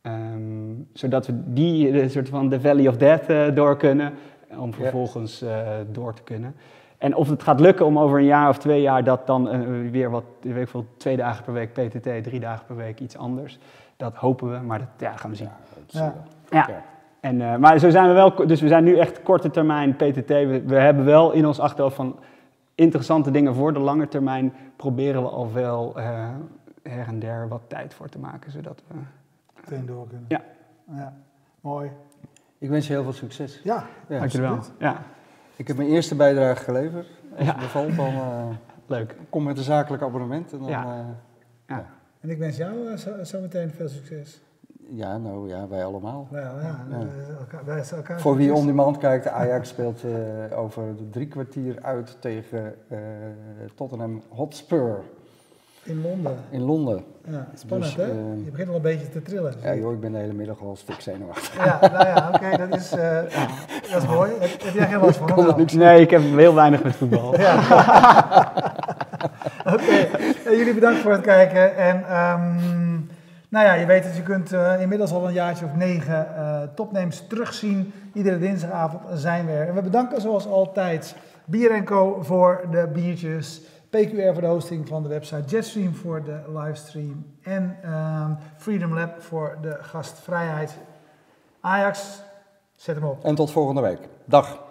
Ehm, 0.00 0.72
zodat 0.92 1.26
we 1.26 1.52
die 1.52 2.08
soort 2.08 2.28
van 2.28 2.48
de 2.48 2.60
Valley 2.60 2.88
of 2.88 2.96
Death 2.96 3.56
door 3.56 3.76
kunnen, 3.76 4.12
om 4.58 4.74
vervolgens 4.74 5.44
door 5.92 6.14
te 6.14 6.22
kunnen. 6.22 6.54
En 7.04 7.14
of 7.14 7.28
het 7.28 7.42
gaat 7.42 7.60
lukken 7.60 7.86
om 7.86 7.98
over 7.98 8.18
een 8.18 8.24
jaar 8.24 8.48
of 8.48 8.58
twee 8.58 8.80
jaar 8.80 9.04
dat 9.04 9.26
dan 9.26 9.48
eh, 9.48 9.60
weer 9.90 10.10
wat, 10.10 10.24
weet 10.40 10.56
ik 10.56 10.68
veel, 10.68 10.86
twee 10.96 11.16
dagen 11.16 11.44
per 11.44 11.52
week 11.52 11.72
PTT, 11.72 12.24
drie 12.24 12.40
dagen 12.40 12.66
per 12.66 12.76
week 12.76 13.00
iets 13.00 13.16
anders. 13.16 13.58
Dat 13.96 14.14
hopen 14.14 14.50
we, 14.50 14.58
maar 14.58 14.78
dat 14.78 14.88
ja, 14.98 15.16
gaan 15.16 15.30
we 15.30 15.36
zien. 15.36 15.48
Ja, 15.86 16.14
Ja. 16.50 16.68
En, 17.20 17.40
eh, 17.40 17.56
maar 17.56 17.78
zo 17.78 17.90
zijn 17.90 18.08
we 18.08 18.12
wel, 18.12 18.46
dus 18.46 18.60
we 18.60 18.68
zijn 18.68 18.84
nu 18.84 18.96
echt 18.98 19.22
korte 19.22 19.50
termijn 19.50 19.96
PTT. 19.96 20.28
We, 20.28 20.62
we 20.66 20.74
hebben 20.74 21.04
wel 21.04 21.32
in 21.32 21.46
ons 21.46 21.60
achterhoofd 21.60 21.96
van 21.96 22.18
interessante 22.74 23.30
dingen 23.30 23.54
voor 23.54 23.72
de 23.72 23.78
lange 23.78 24.08
termijn. 24.08 24.52
Proberen 24.76 25.22
we 25.22 25.28
al 25.28 25.52
wel 25.52 25.92
eh, 25.96 26.28
her 26.82 27.06
en 27.06 27.18
der 27.18 27.48
wat 27.48 27.62
tijd 27.66 27.94
voor 27.94 28.08
te 28.08 28.18
maken, 28.18 28.50
zodat 28.50 28.82
we. 28.86 28.94
Meteen 29.60 29.86
door 29.86 30.06
kunnen. 30.08 30.26
Ja. 30.28 30.40
ja. 30.90 31.12
Mooi. 31.60 31.90
Ik 32.58 32.68
wens 32.68 32.86
je 32.86 32.92
heel 32.92 33.02
veel 33.02 33.12
succes. 33.12 33.60
Ja, 33.64 33.84
Ja. 34.08 34.18
Dankjewel. 34.18 34.58
Ja, 34.78 35.02
Ik 35.56 35.66
heb 35.68 35.76
mijn 35.76 35.88
eerste 35.88 36.14
bijdrage 36.14 36.62
geleverd. 36.64 37.06
Als 37.36 37.46
Ja. 37.46 37.52
het 37.52 37.60
bevalt, 37.60 37.96
dan 37.96 38.06
eh, 38.06 38.46
leuk. 38.86 39.14
kom 39.30 39.42
met 39.42 39.58
een 39.58 39.64
zakelijk 39.64 40.02
abonnement. 40.02 40.52
En 40.52 40.58
dan, 40.58 40.68
Ja. 40.68 40.84
eh, 40.84 41.76
Ja. 41.76 41.86
en 42.20 42.30
ik 42.30 42.38
wens 42.38 42.56
jou 42.56 42.88
eh, 42.88 42.96
zo, 42.96 43.24
zo 43.24 43.40
meteen 43.40 43.70
veel 43.70 43.88
succes. 43.88 44.40
ja, 44.88 45.18
nou 45.18 45.48
ja, 45.48 45.68
wij 45.68 45.84
allemaal. 45.84 46.28
Nou 46.30 46.44
ja, 46.44 46.52
ja, 46.62 46.84
eh, 46.90 47.38
elkaar, 47.38 47.64
wij 47.64 47.84
zijn 47.84 48.00
elkaar 48.00 48.20
Voor 48.20 48.36
wie 48.36 48.54
on 48.54 48.66
demand 48.66 48.98
kijkt, 48.98 49.26
Ajax 49.26 49.68
speelt 49.68 50.02
eh, 50.04 50.58
over 50.58 50.82
drie 51.10 51.28
kwartier 51.28 51.78
uit 51.82 52.16
tegen 52.20 52.74
eh, 52.88 52.98
Tottenham 53.74 54.22
Hotspur 54.28 55.00
In 55.84 56.02
Londen. 56.02 56.36
in 56.50 56.60
Londen. 56.62 57.04
Ja, 57.28 57.46
spannend 57.54 57.96
Dus, 57.96 58.06
hè? 58.06 58.10
eh, 58.10 58.16
je 58.44 58.50
begint 58.50 58.68
al 58.68 58.74
een 58.74 58.82
beetje 58.82 59.10
te 59.10 59.22
trillen. 59.22 59.54
Ja 59.62 59.74
joh, 59.74 59.92
ik 59.92 60.00
ben 60.00 60.12
de 60.12 60.18
hele 60.18 60.32
middag 60.32 60.60
al 60.60 60.76
stuk 60.76 61.00
zenuwachtig. 61.00 61.64
Ja, 61.64 61.78
nou 61.80 62.06
ja, 62.06 62.30
oké, 62.34 62.66
dat, 62.68 62.78
is, 62.80 62.92
eh, 62.92 63.16
dat 63.92 64.02
is 64.02 64.08
mooi. 64.08 64.30
Heb, 64.38 64.62
heb 64.62 64.74
jij 64.74 64.86
geen 64.86 65.00
last 65.00 65.16
van? 65.16 65.54
Niks 65.56 65.72
Nee, 65.72 66.00
ik 66.00 66.10
heb 66.10 66.20
heel 66.22 66.54
weinig 66.54 66.82
met 66.82 66.94
voetbal. 66.96 67.40
Ja. 67.40 67.54
Oké, 69.74 69.82
Eh, 70.44 70.56
jullie 70.58 70.74
bedankt 70.74 71.00
voor 71.00 71.12
het 71.12 71.20
kijken. 71.20 71.76
En 71.76 72.04
ehm, 72.08 72.92
nou 73.48 73.66
ja, 73.66 73.72
je 73.74 73.86
weet 73.86 74.02
dat 74.02 74.16
je 74.16 74.22
kunt 74.22 74.52
inmiddels 74.80 75.12
al 75.12 75.26
een 75.26 75.32
jaartje 75.32 75.64
of 75.64 75.74
negen 75.74 76.36
eh 76.36 76.60
topnames 76.74 77.24
terugzien. 77.28 77.92
Iedere 78.12 78.38
dinsdagavond 78.38 79.02
zijn 79.14 79.46
we 79.46 79.52
er. 79.52 79.68
En 79.68 79.74
we 79.74 79.82
bedanken 79.82 80.20
zoals 80.20 80.46
altijd 80.46 81.14
Bier 81.44 81.82
Co 81.84 82.18
voor 82.22 82.60
de 82.70 82.88
biertjes. 82.92 83.60
PQR 83.94 84.32
voor 84.32 84.40
de 84.40 84.46
hosting 84.46 84.88
van 84.88 85.02
de 85.02 85.08
website. 85.08 85.42
Jetstream 85.46 85.94
voor 85.94 86.24
de 86.24 86.40
livestream. 86.48 87.26
En 87.42 87.78
ehm, 87.82 88.32
Freedom 88.56 88.94
Lab 88.94 89.22
voor 89.22 89.58
de 89.60 89.78
gastvrijheid. 89.80 90.78
Ajax, 91.60 92.22
zet 92.76 92.94
hem 92.94 93.04
op. 93.04 93.24
En 93.24 93.34
tot 93.34 93.50
volgende 93.50 93.80
week. 93.80 93.98
Dag. 94.24 94.63